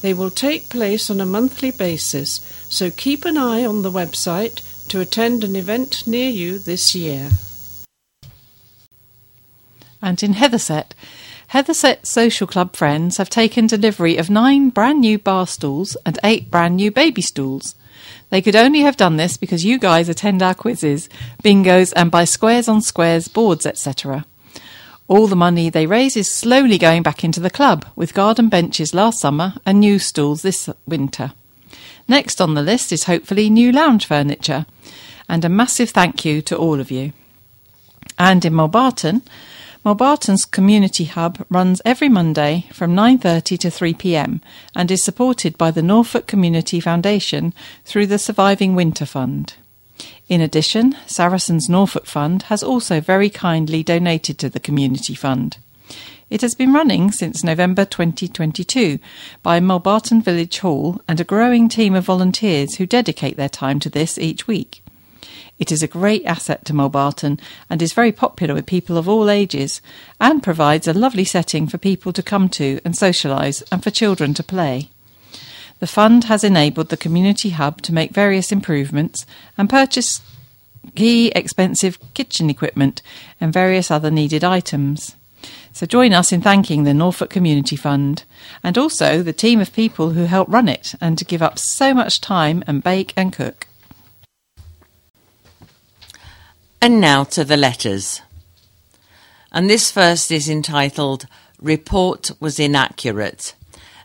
[0.02, 4.62] They will take place on a monthly basis, so keep an eye on the website
[4.88, 7.30] to attend an event near you this year.
[10.02, 10.94] And in Hethersett,
[11.54, 16.50] Hethersett Social Club friends have taken delivery of nine brand new bar stools and eight
[16.50, 17.76] brand new baby stools.
[18.30, 21.08] They could only have done this because you guys attend our quizzes,
[21.44, 24.26] bingos, and buy squares on squares boards, etc.
[25.06, 28.92] All the money they raise is slowly going back into the club, with garden benches
[28.92, 31.34] last summer and new stools this winter.
[32.08, 34.66] Next on the list is hopefully new lounge furniture.
[35.28, 37.12] And a massive thank you to all of you.
[38.18, 39.22] And in Mulbarton,
[39.84, 44.40] Mulbarton's community hub runs every Monday from 9:30 to 3 p.m.
[44.74, 47.52] and is supported by the Norfolk Community Foundation
[47.84, 49.54] through the Surviving Winter Fund.
[50.26, 55.58] In addition, Saracen's Norfolk Fund has also very kindly donated to the community fund.
[56.30, 58.98] It has been running since November 2022
[59.42, 63.90] by Mulbarton Village Hall and a growing team of volunteers who dedicate their time to
[63.90, 64.83] this each week.
[65.64, 67.40] It is a great asset to Mulbarton
[67.70, 69.80] and is very popular with people of all ages
[70.20, 74.34] and provides a lovely setting for people to come to and socialise and for children
[74.34, 74.90] to play.
[75.78, 79.24] The fund has enabled the community hub to make various improvements
[79.56, 80.20] and purchase
[80.94, 83.00] key expensive kitchen equipment
[83.40, 85.16] and various other needed items.
[85.72, 88.24] So join us in thanking the Norfolk Community Fund
[88.62, 91.94] and also the team of people who help run it and to give up so
[91.94, 93.66] much time and bake and cook.
[96.80, 98.20] And now to the letters.
[99.50, 101.26] And this first is entitled
[101.60, 103.54] Report Was Inaccurate,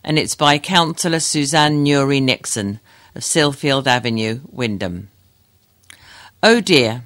[0.04, 2.80] and it's by Councillor Suzanne Nuri Nixon
[3.16, 5.08] of Silfield Avenue, Wymondham.
[6.42, 7.04] Oh dear,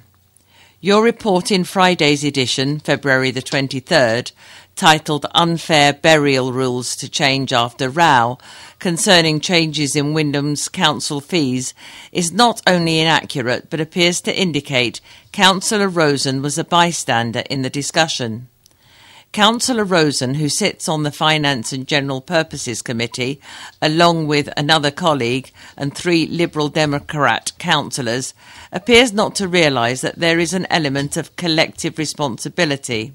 [0.80, 4.32] Your report in Friday's edition, February the 23rd,
[4.76, 8.38] titled Unfair Burial Rules to Change After Row,
[8.78, 11.74] concerning changes in Wymondham's council fees,
[12.12, 15.00] is not only inaccurate but appears to indicate
[15.32, 18.48] Councillor Rosen was a bystander in the discussion.
[19.34, 23.40] Councillor Rosen, who sits on the Finance and General Purposes Committee,
[23.82, 28.32] along with another colleague and three Liberal Democrat councillors,
[28.70, 33.12] appears not to realise that there is an element of collective responsibility.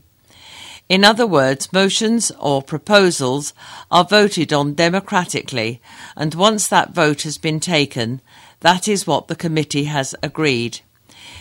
[0.90, 3.54] In other words, motions or proposals
[3.92, 5.80] are voted on democratically,
[6.18, 8.22] and once that vote has been taken,
[8.62, 10.80] that is what the committee has agreed.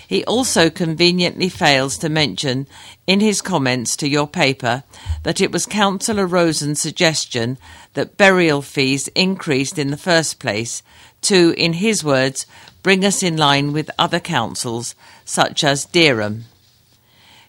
[0.06, 2.66] He also conveniently fails to mention
[3.06, 4.84] in his comments to your paper
[5.22, 7.56] that it was Councillor Rosen's suggestion
[7.94, 10.82] that burial fees increased in the first place
[11.22, 12.46] to, in his words,
[12.82, 14.94] bring us in line with other councils
[15.24, 16.44] such as Dereham.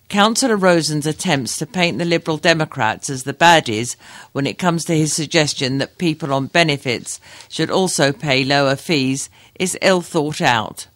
[0.09, 3.95] Councillor Rosen's attempts to paint the Liberal Democrats as the baddies
[4.31, 9.29] when it comes to his suggestion that people on benefits should also pay lower fees
[9.59, 10.87] is ill thought out.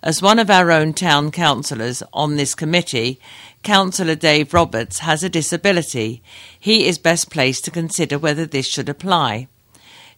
[0.00, 3.20] As one of our own town councillors on this committee,
[3.64, 6.22] Councillor Dave Roberts has a disability.
[6.58, 9.48] He is best placed to consider whether this should apply.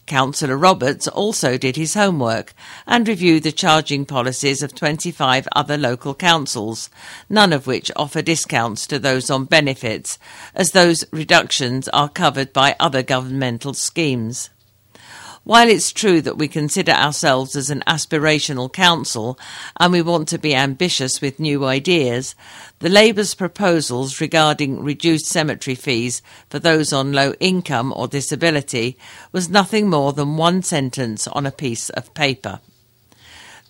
[0.07, 2.55] Councillor Roberts also did his homework
[2.87, 6.91] and reviewed the charging policies of 25 other local councils,
[7.29, 10.19] none of which offer discounts to those on benefits,
[10.55, 14.51] as those reductions are covered by other governmental schemes.
[15.45, 19.39] While it's true that we consider ourselves as an aspirational council
[19.79, 22.35] and we want to be ambitious with new ideas,
[22.79, 28.97] the Labour's proposals regarding reduced cemetery fees for those on low income or disability
[29.33, 32.61] was nothing more than one sentence on a piece of paper.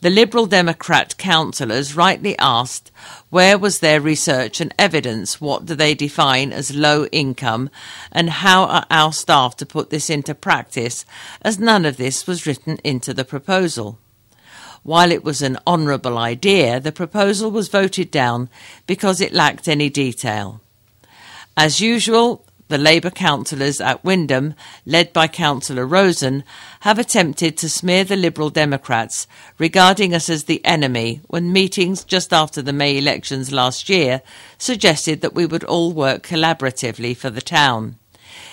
[0.05, 2.93] The Liberal Democrat councillors rightly asked
[3.31, 7.71] where was their research and evidence, what do they define as low income,
[8.13, 11.07] and how are our staff to put this into practice,
[11.41, 13.99] as none of this was written into the proposal.
[14.83, 18.51] While it was an honourable idea, the proposal was voted down
[18.87, 20.61] because it lacked any detail.
[21.57, 24.55] As usual, the Labour councillors at Wymondham,
[24.87, 26.45] led by Councillor Rosen,
[26.81, 29.27] have attempted to smear the Liberal Democrats,
[29.59, 34.23] regarding us as the enemy, when meetings just after the May elections last year
[34.59, 37.97] suggested that we would all work collaboratively for the town.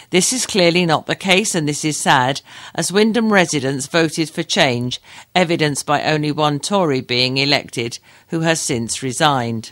[0.09, 2.41] This is clearly not the case, and this is sad,
[2.75, 5.01] as Wymondham residents voted for change,
[5.33, 7.97] evidenced by only one Tory being elected,
[8.27, 9.71] who has since resigned.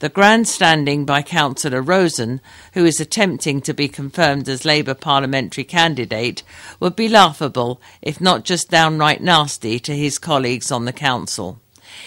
[0.00, 2.40] The grandstanding by Councillor Rosen,
[2.74, 6.44] who is attempting to be confirmed as Labour parliamentary candidate,
[6.78, 11.60] would be laughable, if not just downright nasty, to his colleagues on the council.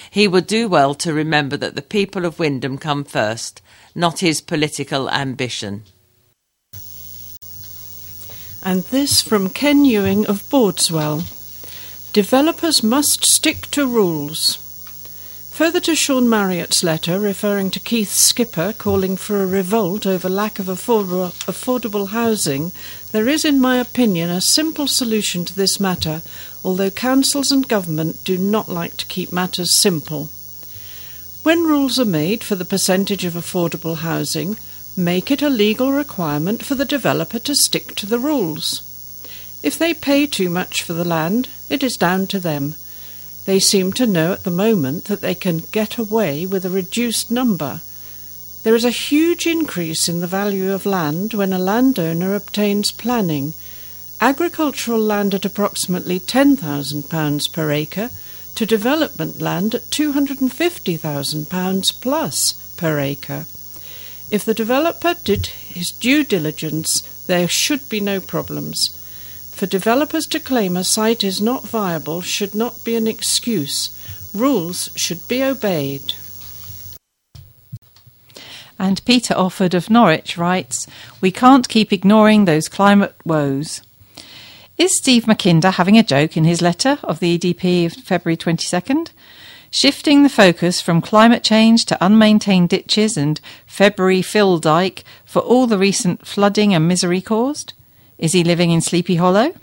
[0.10, 3.62] He would do well to remember that the people of Wymondham come first,
[3.94, 5.84] not his political ambition.
[8.64, 11.24] And this from Ken Ewing of Bawdeswell.
[12.14, 14.71] Developers must stick to rules.
[15.62, 20.58] Further to Sean Marriott's letter referring to Keith Skipper calling for a revolt over lack
[20.58, 22.72] of affordable, affordable housing,
[23.12, 26.24] there is, in my opinion, a simple solution to this matter,
[26.66, 30.30] although councils and government do not like to keep matters simple.
[31.44, 34.58] When rules are made for the percentage of affordable housing,
[34.98, 38.82] make it a legal requirement for the developer to stick to the rules.
[39.62, 42.74] If they pay too much for the land, it is down to them.
[43.46, 47.32] They seem to know at the moment that they can get away with a reduced
[47.32, 47.80] number.
[48.64, 53.56] There is a huge increase in the value of land when a landowner obtains planning.
[54.20, 58.12] Agricultural land at approximately £10,000 per acre
[58.54, 63.48] to development land at £250,000 plus per acre.
[64.30, 68.92] If the developer did his due diligence, there should be no problems.
[69.52, 73.92] For developers to claim a site is not viable should not be an excuse.
[74.34, 76.14] Rules should be obeyed.
[78.80, 80.88] And Peter Offord of Norwich writes,
[81.22, 83.82] We can't keep ignoring those climate woes.
[84.76, 89.12] Is Steve Mackinder having a joke in his letter of the EDP of February 22nd?
[89.70, 95.68] Shifting the focus from climate change to unmaintained ditches and February fill dike for all
[95.68, 97.74] the recent flooding and misery caused?
[98.22, 99.54] Is he living in Sleepy Hollow?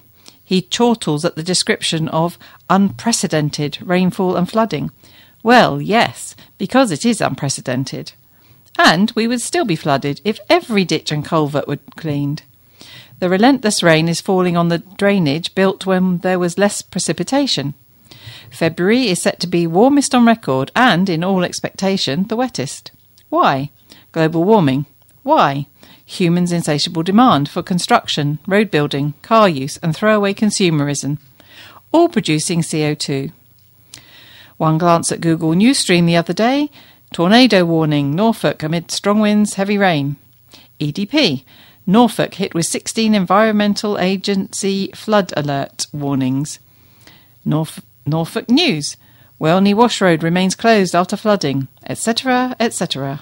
[0.45, 2.37] He chortles at the description of
[2.69, 4.91] unprecedented rainfall and flooding.
[5.45, 8.13] Well, yes, because it is unprecedented.
[8.77, 12.43] And we would still be flooded if every ditch and culvert were cleaned.
[13.21, 17.75] The relentless rain is falling on the drainage built when there was less precipitation.
[18.51, 22.91] February is set to be warmest on record and, in all expectation, the wettest.
[23.29, 23.71] Why?
[24.11, 24.87] Global warming.
[25.23, 25.67] Why?
[26.11, 31.19] Humans' insatiable demand for construction, road building, car use, and throwaway consumerism,
[31.93, 33.31] all producing CO2.
[34.57, 36.71] One glance at Google Newsstream the other day
[37.13, 40.17] tornado warning, Norfolk amid strong winds, heavy rain.
[40.81, 41.45] EDP,
[41.87, 46.59] Norfolk hit with 16 Environmental Agency flood alert warnings.
[47.47, 48.97] Norf- Norfolk News,
[49.39, 53.21] Welney Wash Road remains closed after flooding, etc., etc.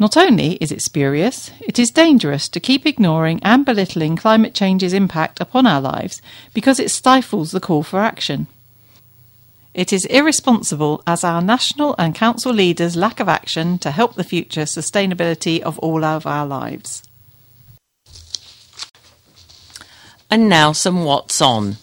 [0.00, 4.92] Not only is it spurious, it is dangerous to keep ignoring and belittling climate change's
[4.92, 6.22] impact upon our lives
[6.54, 8.46] because it stifles the call for action.
[9.74, 14.24] It is irresponsible as our national and council leaders' lack of action to help the
[14.24, 17.02] future sustainability of all of our lives.
[20.30, 21.76] And now some What's On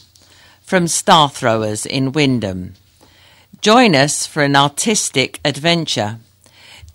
[0.62, 2.74] from Star Throwers in Wymondham.
[3.62, 6.20] Join us for an artistic adventure.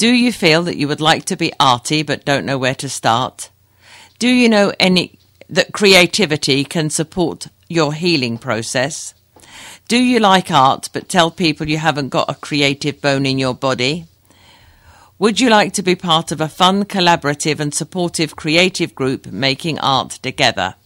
[0.00, 2.88] Do you feel that you would like to be arty but don't know where to
[2.88, 3.50] start?
[4.18, 5.18] Do you know any
[5.50, 9.12] that creativity can support your healing process?
[9.88, 13.52] Do you like art but tell people you haven't got a creative bone in your
[13.52, 14.06] body?
[15.18, 19.78] Would you like to be part of a fun, collaborative and supportive creative group making
[19.80, 20.76] art together?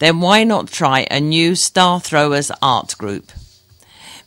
[0.00, 3.32] Then why not try a new Star Throwers art group?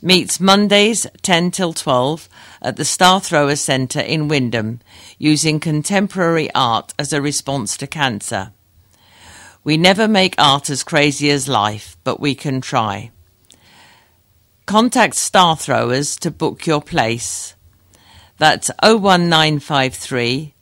[0.01, 2.29] Meets Mondays 10 till 12
[2.61, 4.79] at the Star Throwers Centre in Wymondham
[5.17, 8.51] using contemporary art as a response to cancer.
[9.63, 13.09] We never make art as crazy as life, but we can try.
[14.67, 17.55] Contact Star Throwers to book your place.
[18.37, 20.53] That's 01953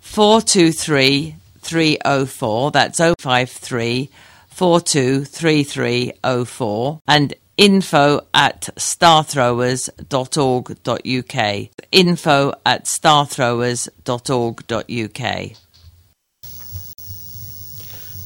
[0.00, 2.70] 423 304.
[2.70, 4.08] That's 053
[4.48, 11.68] 423304 and info at starthrowers.org.uk.
[11.92, 15.56] Info at starthrowers.org.uk.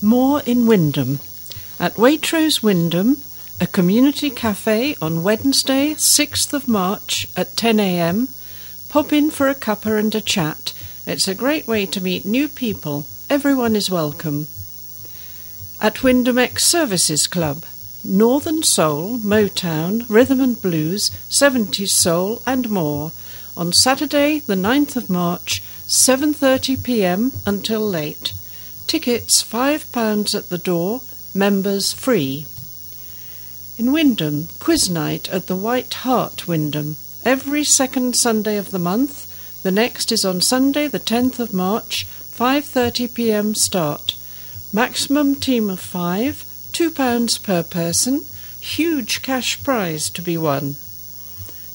[0.03, 1.19] More in Wymondham.
[1.81, 3.17] At Waitrose Wymondham,
[3.61, 8.29] a community cafe on Wednesday, 6th of March at 10am.
[8.89, 10.75] Pop in for a cuppa and a chat.
[11.07, 13.07] It's a great way to meet new people.
[13.31, 14.47] Everyone is welcome.
[15.81, 17.65] At Wymondham X Services Club,
[18.05, 23.13] Northern Soul, Motown, Rhythm and Blues, 70s Soul and more
[23.57, 27.33] on Saturday the 9th of March, 7:30 p.m.
[27.47, 28.33] until late.
[28.89, 32.47] Tickets 5 pounds at the door, members free.
[33.79, 39.63] In Wymondham, quiz night at the White Hart Wymondham, every second Sunday of the month.
[39.63, 43.55] The next is on Sunday, the 10th of March, 5:30 p.m.
[43.55, 44.17] start.
[44.73, 48.25] Maximum team of 5, 2 pounds per person.
[48.61, 50.77] Huge cash prize to be won.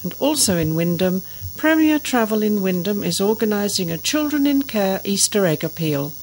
[0.04, 1.24] And also in Wymondham,
[1.58, 6.14] Premier Travel in Wymondham is organising a Children in Care Easter egg appeal.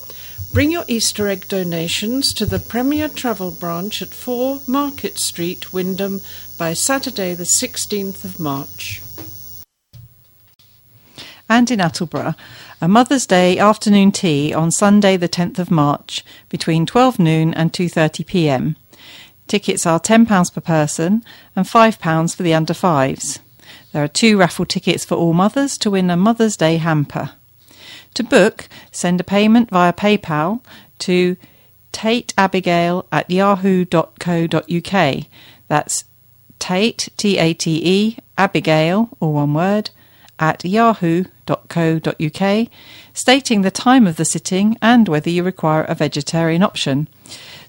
[0.53, 6.23] Bring your Easter egg donations to the Premier Travel branch at 4 Market Street, Wymondham,
[6.57, 9.03] by Saturday, the 16th of March.
[11.49, 12.37] And in Attleborough,
[12.85, 17.73] a Mother's Day afternoon tea on Sunday, the 10th of March, between 12 noon and
[17.73, 18.77] 2:30 p.m.
[19.49, 21.25] Tickets are £10 per person
[21.57, 23.39] and £5 for the under fives.
[23.93, 27.31] There are two raffle tickets for all mothers to win a Mother's Day hamper.
[28.13, 30.61] To book, send a payment via PayPal
[30.99, 31.39] to
[31.91, 35.25] tateabigail at yahoo.co.uk.
[35.69, 36.05] That's
[36.59, 39.89] Tate, T A T E, Abigail, all one word,
[40.39, 40.67] at
[41.49, 42.69] yahoo.co.uk,
[43.13, 47.09] stating the time of the sitting and whether you require a vegetarian option.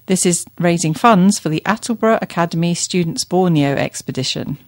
[0.06, 4.58] This is raising funds for the Attleborough Academy Students Borneo expedition.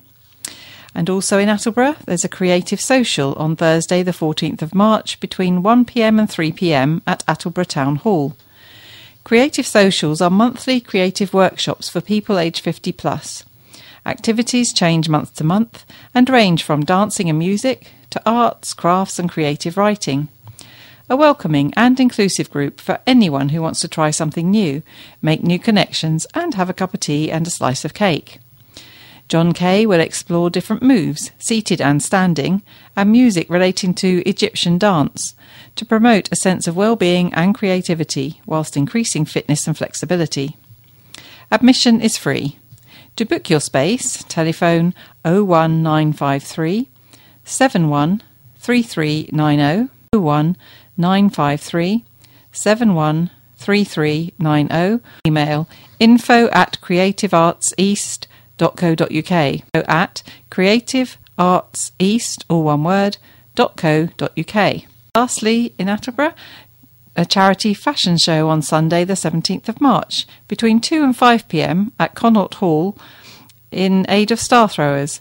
[0.94, 5.62] And also in Attleborough, there's a creative social on Thursday, the 14th of March, between
[5.62, 8.36] 1pm and 3pm at Attleborough Town Hall.
[9.22, 13.44] Creative socials are monthly creative workshops for people aged 50 plus.
[14.06, 15.84] Activities change month to month
[16.14, 20.28] and range from dancing and music to arts, crafts, and creative writing.
[21.10, 24.82] A welcoming and inclusive group for anyone who wants to try something new,
[25.22, 28.40] make new connections, and have a cup of tea and a slice of cake.
[29.28, 32.62] John Kay will explore different moves, seated and standing,
[32.96, 35.34] and music relating to Egyptian dance
[35.76, 40.56] to promote a sense of well-being and creativity whilst increasing fitness and flexibility.
[41.50, 42.58] Admission is free.
[43.16, 44.94] To book your space, telephone
[45.24, 46.88] 01953
[47.48, 52.04] 713390 01953
[52.52, 55.68] 713390 email
[55.98, 63.18] info at creativeartseast.co.uk at creativeartseast, all one word,
[63.56, 64.82] .co.uk.
[65.14, 66.34] Lastly, in Attleborough,
[67.16, 71.90] a charity fashion show on Sunday, the 17th of March, between 2 and 5 pm
[71.98, 72.96] at Connaught Hall
[73.70, 75.20] in aid of star throwers.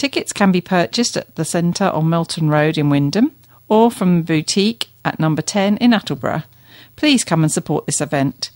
[0.00, 3.32] Tickets can be purchased at the centre on Melton Road in Wymondham
[3.68, 6.44] or from the boutique at number 10 in Attleborough.
[6.96, 8.50] Please come and support this event.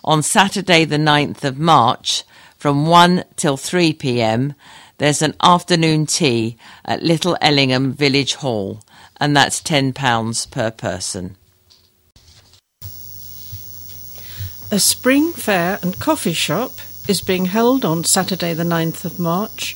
[0.04, 2.24] on Saturday the 9th of March
[2.58, 4.54] from 1 till 3 pm,
[4.98, 8.82] there's an afternoon tea at Little Ellingham Village Hall
[9.20, 11.36] and that's £10 per person.
[14.70, 16.72] A spring fair and coffee shop
[17.08, 19.74] is being held on Saturday the 9th of March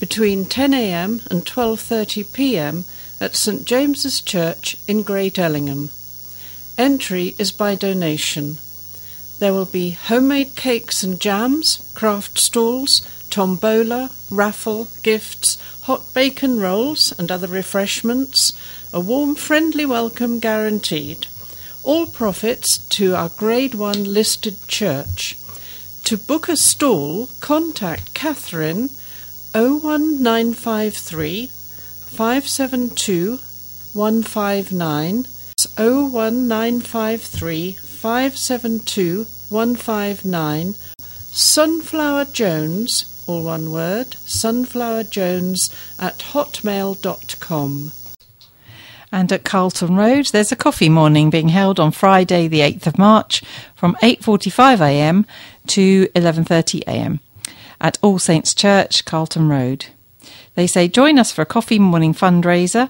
[0.00, 2.84] between 10am and 12.30pm
[3.20, 5.90] at St James's Church in Great Ellingham.
[6.78, 8.56] Entry is by donation.
[9.40, 17.12] There will be homemade cakes and jams, craft stalls, tombola, raffle, gifts, hot bacon rolls
[17.18, 18.54] and other refreshments,
[18.92, 21.26] a warm, friendly welcome guaranteed.
[21.82, 25.36] All profits to our Grade 1 listed church.
[26.04, 28.90] To book a stall, contact Catherine
[29.54, 33.38] 01953 572
[33.92, 35.24] 159.
[35.76, 40.74] 01953 572 159.
[41.32, 47.92] Sunflower Jones, all one word, Sunflower Jones at hotmail.com.
[49.12, 52.98] And at Carleton Rode, there's a coffee morning being held on Friday, the 8th of
[52.98, 53.42] March,
[53.74, 55.26] from 8:45am
[55.66, 57.18] to 11:30am
[57.80, 59.86] at All Saints Church, Carleton Rode.
[60.54, 62.88] They say join us for a coffee morning fundraiser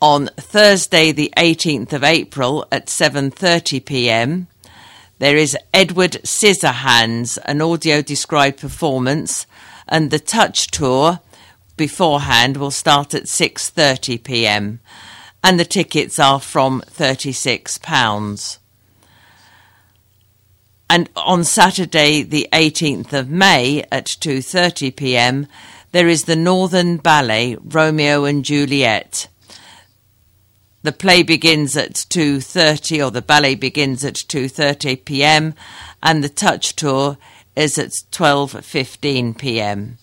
[0.00, 4.46] on Thursday the 18th of April at 7:30 p.m.
[5.18, 9.46] There is Edward Scissorhands, an audio described performance,
[9.88, 11.20] and the Touch Tour
[11.76, 14.80] beforehand will start at 6:30 p.m.
[15.44, 18.58] and the tickets are from 36 pounds.
[20.88, 25.46] And on Saturday the 18th of May at 2:30 p.m.
[25.92, 29.28] there is the Northern Ballet Romeo and Juliet.
[30.82, 35.54] The play begins at 2:30 or the ballet begins at 2:30 p.m.
[36.02, 37.18] and the touch tour
[37.54, 39.98] is at 12:15 p.m.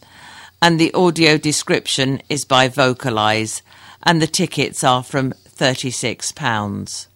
[0.62, 3.62] and the audio description is by VocalEyes
[4.04, 7.08] and the tickets are from 36 pounds.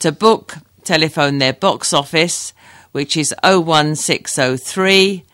[0.00, 2.52] To book telephone their box office
[2.94, 5.24] which is 01603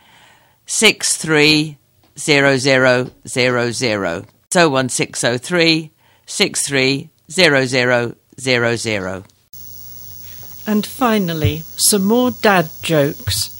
[0.64, 3.10] 630000.
[3.24, 3.36] It's
[4.56, 5.90] 01603
[6.26, 9.24] 630000.
[10.66, 13.58] And finally, some more dad jokes.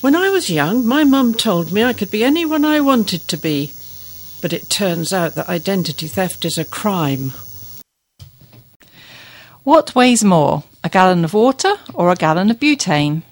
[0.00, 3.36] When I was young, my mum told me I could be anyone I wanted to
[3.36, 3.72] be,
[4.44, 7.32] but it turns out that identity theft is a crime.
[9.62, 13.22] What weighs more, a gallon of water or a gallon of butane?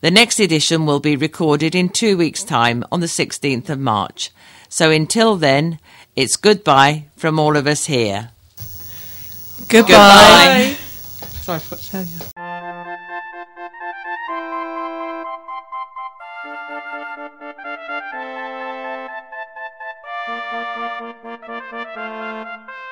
[0.01, 4.31] The next edition will be recorded in two weeks' time on the 16th of March.
[4.67, 5.79] So until then,
[6.15, 8.31] it's goodbye from all of us here.
[9.69, 9.87] Goodbye.
[9.87, 10.77] goodbye.
[11.41, 12.19] Sorry, I forgot to tell you.